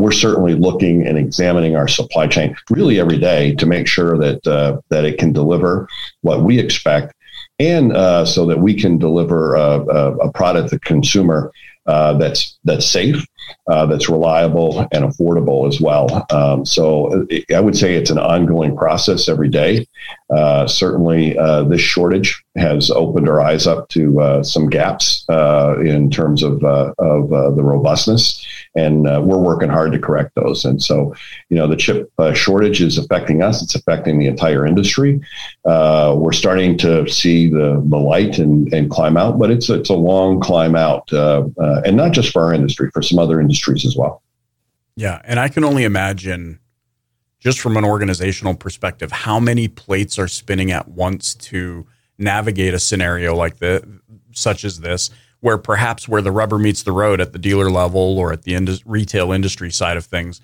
we're 0.00 0.12
certainly 0.12 0.54
looking 0.54 1.06
and 1.06 1.18
examining 1.18 1.76
our 1.76 1.88
supply 1.88 2.26
chain 2.26 2.56
really 2.70 3.00
every 3.00 3.18
day 3.18 3.54
to 3.54 3.66
make 3.66 3.86
sure 3.86 4.18
that 4.18 4.42
that 4.88 5.04
it 5.04 5.18
can 5.18 5.32
deliver 5.32 5.88
what 6.22 6.42
we 6.42 6.58
expect 6.58 7.12
and 7.58 7.92
uh, 7.92 8.24
so 8.24 8.46
that 8.46 8.58
we 8.58 8.74
can 8.74 8.98
deliver 8.98 9.54
a, 9.54 9.80
a 9.80 10.32
product 10.32 10.70
to 10.70 10.78
consumer 10.80 11.52
uh, 11.86 12.14
that's 12.14 12.58
that's 12.64 12.86
safe, 12.86 13.24
uh, 13.68 13.86
that's 13.86 14.08
reliable, 14.08 14.80
and 14.92 15.04
affordable 15.04 15.68
as 15.68 15.80
well. 15.80 16.26
Um, 16.30 16.64
so 16.64 17.26
I 17.54 17.60
would 17.60 17.76
say 17.76 17.94
it's 17.94 18.10
an 18.10 18.18
ongoing 18.18 18.76
process 18.76 19.28
every 19.28 19.48
day. 19.48 19.86
Uh, 20.34 20.66
certainly, 20.66 21.36
uh, 21.38 21.64
this 21.64 21.80
shortage 21.80 22.42
has 22.56 22.90
opened 22.90 23.28
our 23.28 23.40
eyes 23.40 23.66
up 23.66 23.88
to 23.90 24.20
uh, 24.20 24.42
some 24.42 24.68
gaps 24.68 25.24
in 25.28 26.10
terms 26.10 26.42
of 26.42 26.62
of 26.64 27.28
the 27.28 27.62
robustness 27.62 28.44
and 28.76 29.08
uh, 29.08 29.20
we're 29.24 29.38
working 29.38 29.70
hard 29.70 29.92
to 29.92 29.98
correct 29.98 30.34
those. 30.34 30.64
And 30.64 30.82
so, 30.82 31.14
you 31.48 31.56
know, 31.56 31.66
the 31.66 31.76
chip 31.76 32.12
uh, 32.18 32.34
shortage 32.34 32.82
is 32.82 32.98
affecting 32.98 33.42
us; 33.42 33.62
it's 33.62 33.74
affecting 33.74 34.18
the 34.18 34.26
entire 34.26 34.66
industry. 34.66 35.20
Uh, 35.64 36.14
we're 36.16 36.32
starting 36.32 36.76
to 36.78 37.08
see 37.08 37.48
the 37.48 37.82
the 37.86 37.96
light 37.96 38.38
and, 38.38 38.72
and 38.72 38.90
climb 38.90 39.16
out, 39.16 39.38
but 39.38 39.50
it's 39.50 39.70
it's 39.70 39.90
a 39.90 39.94
long 39.94 40.40
climb 40.40 40.76
out, 40.76 41.10
uh, 41.12 41.44
uh, 41.58 41.82
and 41.84 41.96
not 41.96 42.12
just 42.12 42.32
for 42.32 42.42
our 42.42 42.54
industry, 42.54 42.90
for 42.92 43.02
some 43.02 43.18
other 43.18 43.35
industries 43.40 43.84
as 43.84 43.96
well. 43.96 44.22
Yeah, 44.96 45.20
and 45.24 45.38
I 45.38 45.48
can 45.48 45.64
only 45.64 45.84
imagine. 45.84 46.60
Just 47.38 47.60
from 47.60 47.76
an 47.76 47.84
organizational 47.84 48.54
perspective, 48.54 49.12
how 49.12 49.38
many 49.38 49.68
plates 49.68 50.18
are 50.18 50.26
spinning 50.26 50.72
at 50.72 50.88
once 50.88 51.34
to 51.34 51.86
navigate 52.18 52.74
a 52.74 52.78
scenario 52.78 53.36
like 53.36 53.58
the 53.58 54.00
such 54.32 54.64
as 54.64 54.80
this, 54.80 55.10
where 55.40 55.58
perhaps 55.58 56.08
where 56.08 56.22
the 56.22 56.32
rubber 56.32 56.58
meets 56.58 56.82
the 56.82 56.92
road 56.92 57.20
at 57.20 57.32
the 57.32 57.38
dealer 57.38 57.70
level 57.70 58.18
or 58.18 58.32
at 58.32 58.42
the 58.42 58.54
indus- 58.54 58.84
retail 58.86 59.32
industry 59.32 59.70
side 59.70 59.96
of 59.96 60.04
things, 60.04 60.40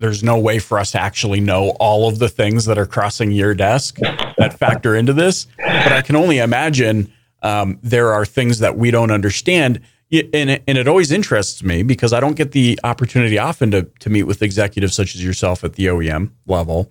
there's 0.00 0.22
no 0.22 0.38
way 0.38 0.58
for 0.58 0.78
us 0.78 0.92
to 0.92 1.00
actually 1.00 1.40
know 1.40 1.70
all 1.80 2.08
of 2.08 2.18
the 2.18 2.28
things 2.28 2.64
that 2.66 2.78
are 2.78 2.86
crossing 2.86 3.30
your 3.32 3.54
desk 3.54 3.98
that 4.36 4.56
factor 4.58 4.94
into 4.94 5.12
this. 5.12 5.46
But 5.56 5.92
I 5.92 6.02
can 6.02 6.16
only 6.16 6.38
imagine 6.38 7.12
um, 7.42 7.78
there 7.82 8.12
are 8.12 8.24
things 8.24 8.58
that 8.60 8.76
we 8.76 8.90
don't 8.90 9.10
understand. 9.10 9.80
And 10.10 10.50
it, 10.50 10.62
and 10.66 10.78
it 10.78 10.88
always 10.88 11.12
interests 11.12 11.62
me 11.62 11.82
because 11.82 12.14
I 12.14 12.20
don't 12.20 12.34
get 12.34 12.52
the 12.52 12.80
opportunity 12.82 13.38
often 13.38 13.70
to, 13.72 13.82
to 14.00 14.08
meet 14.08 14.22
with 14.22 14.40
executives 14.40 14.94
such 14.94 15.14
as 15.14 15.22
yourself 15.22 15.64
at 15.64 15.74
the 15.74 15.86
OEM 15.86 16.30
level. 16.46 16.90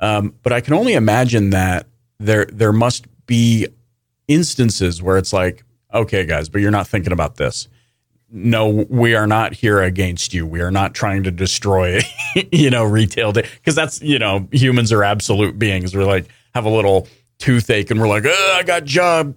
Um, 0.00 0.34
but 0.42 0.52
I 0.52 0.60
can 0.60 0.74
only 0.74 0.92
imagine 0.92 1.50
that 1.50 1.86
there 2.18 2.46
there 2.52 2.72
must 2.72 3.06
be 3.26 3.66
instances 4.28 5.02
where 5.02 5.16
it's 5.16 5.32
like, 5.32 5.64
okay, 5.94 6.26
guys, 6.26 6.48
but 6.48 6.60
you're 6.60 6.70
not 6.70 6.86
thinking 6.86 7.12
about 7.12 7.36
this 7.36 7.68
no, 8.30 8.86
we 8.88 9.14
are 9.14 9.26
not 9.26 9.54
here 9.54 9.80
against 9.80 10.34
you. 10.34 10.46
We 10.46 10.60
are 10.60 10.70
not 10.70 10.94
trying 10.94 11.22
to 11.24 11.30
destroy, 11.30 12.00
you 12.52 12.70
know, 12.70 12.84
retail 12.84 13.32
because 13.32 13.74
that's 13.74 14.02
you 14.02 14.18
know 14.18 14.48
humans 14.52 14.92
are 14.92 15.02
absolute 15.02 15.58
beings. 15.58 15.94
We're 15.94 16.04
like 16.04 16.26
have 16.54 16.64
a 16.64 16.70
little 16.70 17.08
toothache 17.38 17.90
and 17.90 18.00
we're 18.00 18.08
like, 18.08 18.24
oh, 18.26 18.56
I 18.58 18.62
got 18.64 18.84
job 18.84 19.34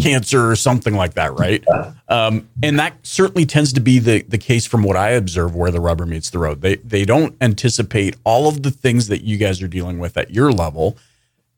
cancer 0.00 0.50
or 0.50 0.56
something 0.56 0.94
like 0.94 1.14
that, 1.14 1.38
right? 1.38 1.64
Um, 2.08 2.48
and 2.62 2.78
that 2.78 2.94
certainly 3.02 3.46
tends 3.46 3.72
to 3.72 3.80
be 3.80 3.98
the 3.98 4.22
the 4.22 4.38
case 4.38 4.66
from 4.66 4.82
what 4.82 4.96
I 4.96 5.10
observe 5.10 5.54
where 5.54 5.70
the 5.70 5.80
rubber 5.80 6.06
meets 6.06 6.30
the 6.30 6.38
road. 6.38 6.60
They 6.60 6.76
they 6.76 7.04
don't 7.04 7.34
anticipate 7.40 8.16
all 8.24 8.48
of 8.48 8.62
the 8.62 8.70
things 8.70 9.08
that 9.08 9.22
you 9.22 9.36
guys 9.36 9.62
are 9.62 9.68
dealing 9.68 9.98
with 9.98 10.16
at 10.16 10.30
your 10.30 10.52
level, 10.52 10.96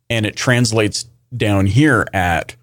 and 0.09 0.27
it 0.27 0.37
translates 0.37 1.07
down 1.37 1.67
here 1.67 2.07
at 2.13 2.55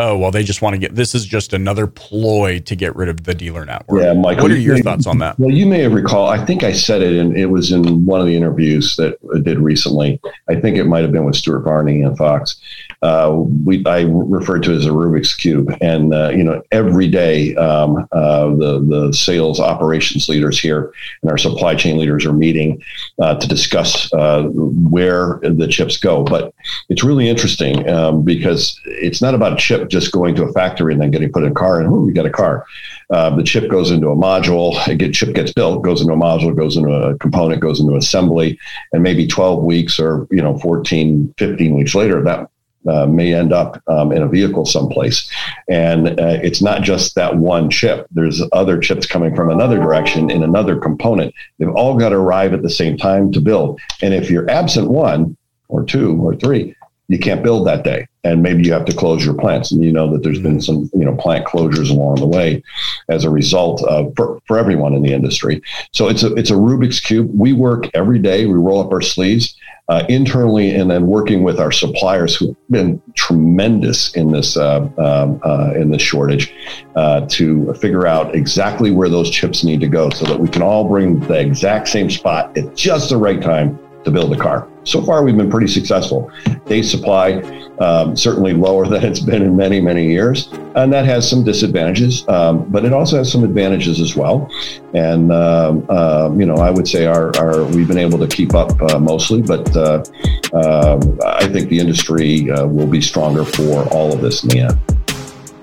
oh 0.00 0.16
well 0.16 0.30
they 0.30 0.42
just 0.42 0.62
want 0.62 0.74
to 0.74 0.78
get 0.78 0.94
this 0.94 1.14
is 1.14 1.24
just 1.24 1.52
another 1.52 1.86
ploy 1.86 2.58
to 2.58 2.74
get 2.74 2.94
rid 2.96 3.08
of 3.08 3.24
the 3.24 3.34
dealer 3.34 3.64
network. 3.64 4.02
Yeah 4.02 4.12
michael 4.12 4.44
what 4.44 4.52
are 4.52 4.56
your 4.56 4.74
may, 4.76 4.82
thoughts 4.82 5.06
on 5.06 5.18
that? 5.18 5.38
well 5.38 5.50
you 5.50 5.66
may 5.66 5.80
have 5.82 5.92
recall 5.92 6.28
i 6.28 6.44
think 6.44 6.62
i 6.62 6.72
said 6.72 7.02
it 7.02 7.16
and 7.16 7.36
it 7.36 7.46
was 7.46 7.72
in 7.72 8.04
one 8.04 8.20
of 8.20 8.26
the 8.26 8.36
interviews 8.36 8.96
that 8.96 9.18
i 9.34 9.38
did 9.38 9.58
recently. 9.58 10.20
I 10.48 10.60
think 10.60 10.76
it 10.76 10.84
might 10.84 11.02
have 11.02 11.12
been 11.12 11.24
with 11.24 11.36
stuart 11.36 11.60
varney 11.60 12.02
and 12.02 12.16
fox. 12.16 12.56
Uh, 13.02 13.44
we 13.64 13.84
i 13.86 14.02
referred 14.02 14.62
to 14.62 14.72
it 14.72 14.76
as 14.76 14.86
a 14.86 14.90
rubik's 14.90 15.34
cube 15.34 15.70
and 15.80 16.14
uh, 16.14 16.30
you 16.30 16.42
know 16.42 16.62
every 16.72 17.08
day 17.08 17.54
um, 17.56 18.08
uh, 18.12 18.46
the 18.48 18.84
the 18.88 19.12
sales 19.12 19.60
operations 19.60 20.28
leaders 20.28 20.58
here 20.58 20.92
and 21.22 21.30
our 21.30 21.38
supply 21.38 21.74
chain 21.74 21.98
leaders 21.98 22.24
are 22.24 22.32
meeting 22.32 22.82
uh, 23.20 23.34
to 23.34 23.46
discuss 23.46 24.12
uh, 24.14 24.44
where 24.44 25.38
the 25.42 25.68
chips 25.68 25.96
go. 25.96 26.22
But 26.22 26.54
it's 26.88 27.04
really 27.04 27.28
interesting 27.28 27.88
um, 27.88 28.22
because 28.22 28.80
it's 28.84 29.22
not 29.22 29.34
about 29.34 29.58
chip 29.58 29.83
just 29.88 30.12
going 30.12 30.34
to 30.34 30.44
a 30.44 30.52
factory 30.52 30.92
and 30.92 31.00
then 31.00 31.10
getting 31.10 31.30
put 31.32 31.42
in 31.42 31.52
a 31.52 31.54
car 31.54 31.80
and 31.80 31.90
we 31.90 32.12
got 32.12 32.26
a 32.26 32.30
car. 32.30 32.64
Uh, 33.10 33.34
the 33.36 33.42
chip 33.42 33.70
goes 33.70 33.90
into 33.90 34.08
a 34.08 34.16
module. 34.16 34.74
A 34.86 34.94
get, 34.94 35.14
chip 35.14 35.34
gets 35.34 35.52
built, 35.52 35.82
goes 35.82 36.00
into 36.00 36.12
a 36.12 36.16
module, 36.16 36.56
goes 36.56 36.76
into 36.76 36.90
a 36.90 37.16
component, 37.18 37.60
goes 37.60 37.80
into 37.80 37.96
assembly, 37.96 38.58
and 38.92 39.02
maybe 39.02 39.26
12 39.26 39.62
weeks 39.62 39.98
or 40.00 40.26
you 40.30 40.42
know 40.42 40.58
14, 40.58 41.34
15 41.38 41.76
weeks 41.76 41.94
later, 41.94 42.22
that 42.22 42.48
uh, 42.86 43.06
may 43.06 43.34
end 43.34 43.52
up 43.52 43.82
um, 43.88 44.12
in 44.12 44.22
a 44.22 44.28
vehicle 44.28 44.66
someplace. 44.66 45.30
And 45.68 46.08
uh, 46.20 46.38
it's 46.42 46.62
not 46.62 46.82
just 46.82 47.14
that 47.14 47.36
one 47.36 47.70
chip. 47.70 48.06
There's 48.10 48.42
other 48.52 48.78
chips 48.78 49.06
coming 49.06 49.34
from 49.34 49.50
another 49.50 49.78
direction 49.78 50.30
in 50.30 50.42
another 50.42 50.76
component. 50.76 51.34
They've 51.58 51.70
all 51.70 51.96
got 51.98 52.10
to 52.10 52.16
arrive 52.16 52.52
at 52.52 52.62
the 52.62 52.70
same 52.70 52.96
time 52.96 53.32
to 53.32 53.40
build. 53.40 53.80
And 54.02 54.12
if 54.12 54.30
you're 54.30 54.50
absent 54.50 54.90
one 54.90 55.36
or 55.68 55.84
two 55.84 56.16
or 56.22 56.34
three, 56.36 56.76
you 57.14 57.20
can't 57.20 57.44
build 57.44 57.64
that 57.64 57.84
day. 57.84 58.08
And 58.24 58.42
maybe 58.42 58.64
you 58.64 58.72
have 58.72 58.86
to 58.86 58.96
close 58.96 59.24
your 59.24 59.34
plants. 59.34 59.70
And 59.70 59.84
you 59.84 59.92
know 59.92 60.10
that 60.10 60.24
there's 60.24 60.40
been 60.40 60.60
some 60.60 60.90
you 60.92 61.04
know 61.04 61.14
plant 61.14 61.46
closures 61.46 61.90
along 61.90 62.16
the 62.16 62.26
way 62.26 62.60
as 63.08 63.22
a 63.22 63.30
result 63.30 63.84
of 63.84 64.12
for, 64.16 64.40
for 64.46 64.58
everyone 64.58 64.94
in 64.94 65.02
the 65.02 65.12
industry. 65.12 65.62
So 65.92 66.08
it's 66.08 66.24
a 66.24 66.34
it's 66.34 66.50
a 66.50 66.54
rubik's 66.54 66.98
cube. 66.98 67.30
We 67.32 67.52
work 67.52 67.88
every 67.94 68.18
day. 68.18 68.46
We 68.46 68.54
roll 68.54 68.80
up 68.80 68.90
our 68.90 69.00
sleeves 69.00 69.54
uh, 69.88 70.04
internally 70.08 70.74
and 70.74 70.90
then 70.90 71.06
working 71.06 71.44
with 71.44 71.60
our 71.60 71.70
suppliers 71.70 72.34
who've 72.34 72.56
been 72.70 73.00
tremendous 73.14 74.12
in 74.16 74.32
this 74.32 74.56
uh, 74.56 74.80
um, 74.98 75.40
uh, 75.44 75.72
in 75.74 75.90
this 75.90 76.02
shortage 76.02 76.52
uh, 76.96 77.20
to 77.26 77.72
figure 77.74 78.06
out 78.06 78.34
exactly 78.34 78.90
where 78.90 79.08
those 79.08 79.30
chips 79.30 79.62
need 79.62 79.80
to 79.80 79.88
go 79.88 80.10
so 80.10 80.24
that 80.24 80.40
we 80.40 80.48
can 80.48 80.62
all 80.62 80.88
bring 80.88 81.20
the 81.28 81.38
exact 81.38 81.86
same 81.88 82.10
spot 82.10 82.56
at 82.56 82.74
just 82.74 83.10
the 83.10 83.16
right 83.16 83.40
time 83.40 83.78
to 84.04 84.10
build 84.10 84.32
a 84.32 84.36
car. 84.36 84.68
So 84.84 85.02
far, 85.02 85.24
we've 85.24 85.36
been 85.36 85.50
pretty 85.50 85.68
successful. 85.68 86.30
Day 86.66 86.82
supply 86.82 87.40
um, 87.78 88.16
certainly 88.16 88.52
lower 88.52 88.86
than 88.88 89.04
it's 89.04 89.20
been 89.20 89.42
in 89.42 89.56
many, 89.56 89.80
many 89.80 90.08
years, 90.08 90.48
and 90.76 90.92
that 90.92 91.04
has 91.04 91.28
some 91.28 91.44
disadvantages, 91.44 92.26
um, 92.28 92.64
but 92.70 92.84
it 92.84 92.92
also 92.92 93.18
has 93.18 93.30
some 93.30 93.44
advantages 93.44 94.00
as 94.00 94.16
well. 94.16 94.50
And 94.94 95.32
um, 95.32 95.86
uh, 95.88 96.30
you 96.36 96.46
know, 96.46 96.56
I 96.56 96.70
would 96.70 96.88
say 96.88 97.06
our, 97.06 97.36
our 97.36 97.64
we've 97.64 97.88
been 97.88 97.98
able 97.98 98.18
to 98.18 98.28
keep 98.28 98.54
up 98.54 98.80
uh, 98.82 98.98
mostly, 98.98 99.42
but 99.42 99.74
uh, 99.76 100.04
um, 100.52 101.18
I 101.24 101.46
think 101.48 101.68
the 101.68 101.78
industry 101.78 102.50
uh, 102.50 102.66
will 102.66 102.86
be 102.86 103.00
stronger 103.00 103.44
for 103.44 103.86
all 103.88 104.12
of 104.12 104.20
this 104.20 104.42
in 104.42 104.50
the 104.50 104.60
end. 104.60 104.78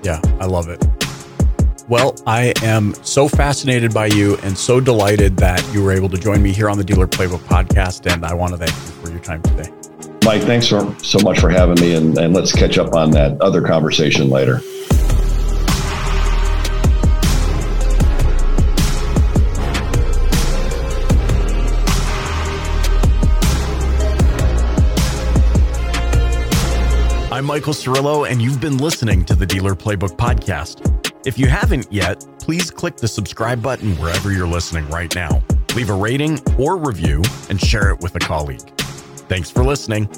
Yeah, 0.02 0.20
I 0.40 0.46
love 0.46 0.68
it. 0.68 1.01
Well, 1.88 2.14
I 2.26 2.52
am 2.62 2.94
so 3.02 3.28
fascinated 3.28 3.92
by 3.92 4.06
you 4.06 4.36
and 4.38 4.56
so 4.56 4.80
delighted 4.80 5.36
that 5.38 5.62
you 5.74 5.82
were 5.82 5.92
able 5.92 6.08
to 6.10 6.16
join 6.16 6.42
me 6.42 6.52
here 6.52 6.70
on 6.70 6.78
the 6.78 6.84
Dealer 6.84 7.08
Playbook 7.08 7.40
podcast. 7.40 8.10
And 8.10 8.24
I 8.24 8.34
want 8.34 8.52
to 8.52 8.58
thank 8.58 8.70
you 8.70 9.02
for 9.02 9.10
your 9.10 9.20
time 9.20 9.42
today. 9.42 9.70
Mike, 10.24 10.42
thanks 10.42 10.68
so, 10.68 10.94
so 10.98 11.18
much 11.18 11.40
for 11.40 11.50
having 11.50 11.80
me. 11.80 11.94
And, 11.94 12.16
and 12.16 12.32
let's 12.32 12.52
catch 12.52 12.78
up 12.78 12.94
on 12.94 13.10
that 13.10 13.40
other 13.40 13.60
conversation 13.62 14.30
later. 14.30 14.60
I'm 27.32 27.44
Michael 27.44 27.72
Cirillo, 27.72 28.30
and 28.30 28.40
you've 28.40 28.60
been 28.60 28.76
listening 28.78 29.24
to 29.24 29.34
the 29.34 29.46
Dealer 29.46 29.74
Playbook 29.74 30.16
Podcast. 30.16 31.01
If 31.24 31.38
you 31.38 31.46
haven't 31.46 31.86
yet, 31.92 32.26
please 32.40 32.68
click 32.68 32.96
the 32.96 33.06
subscribe 33.06 33.62
button 33.62 33.94
wherever 33.96 34.32
you're 34.32 34.48
listening 34.48 34.88
right 34.88 35.14
now. 35.14 35.40
Leave 35.76 35.88
a 35.88 35.94
rating 35.94 36.40
or 36.58 36.76
review 36.76 37.22
and 37.48 37.60
share 37.60 37.90
it 37.90 38.00
with 38.00 38.16
a 38.16 38.18
colleague. 38.18 38.68
Thanks 39.28 39.48
for 39.48 39.62
listening. 39.62 40.08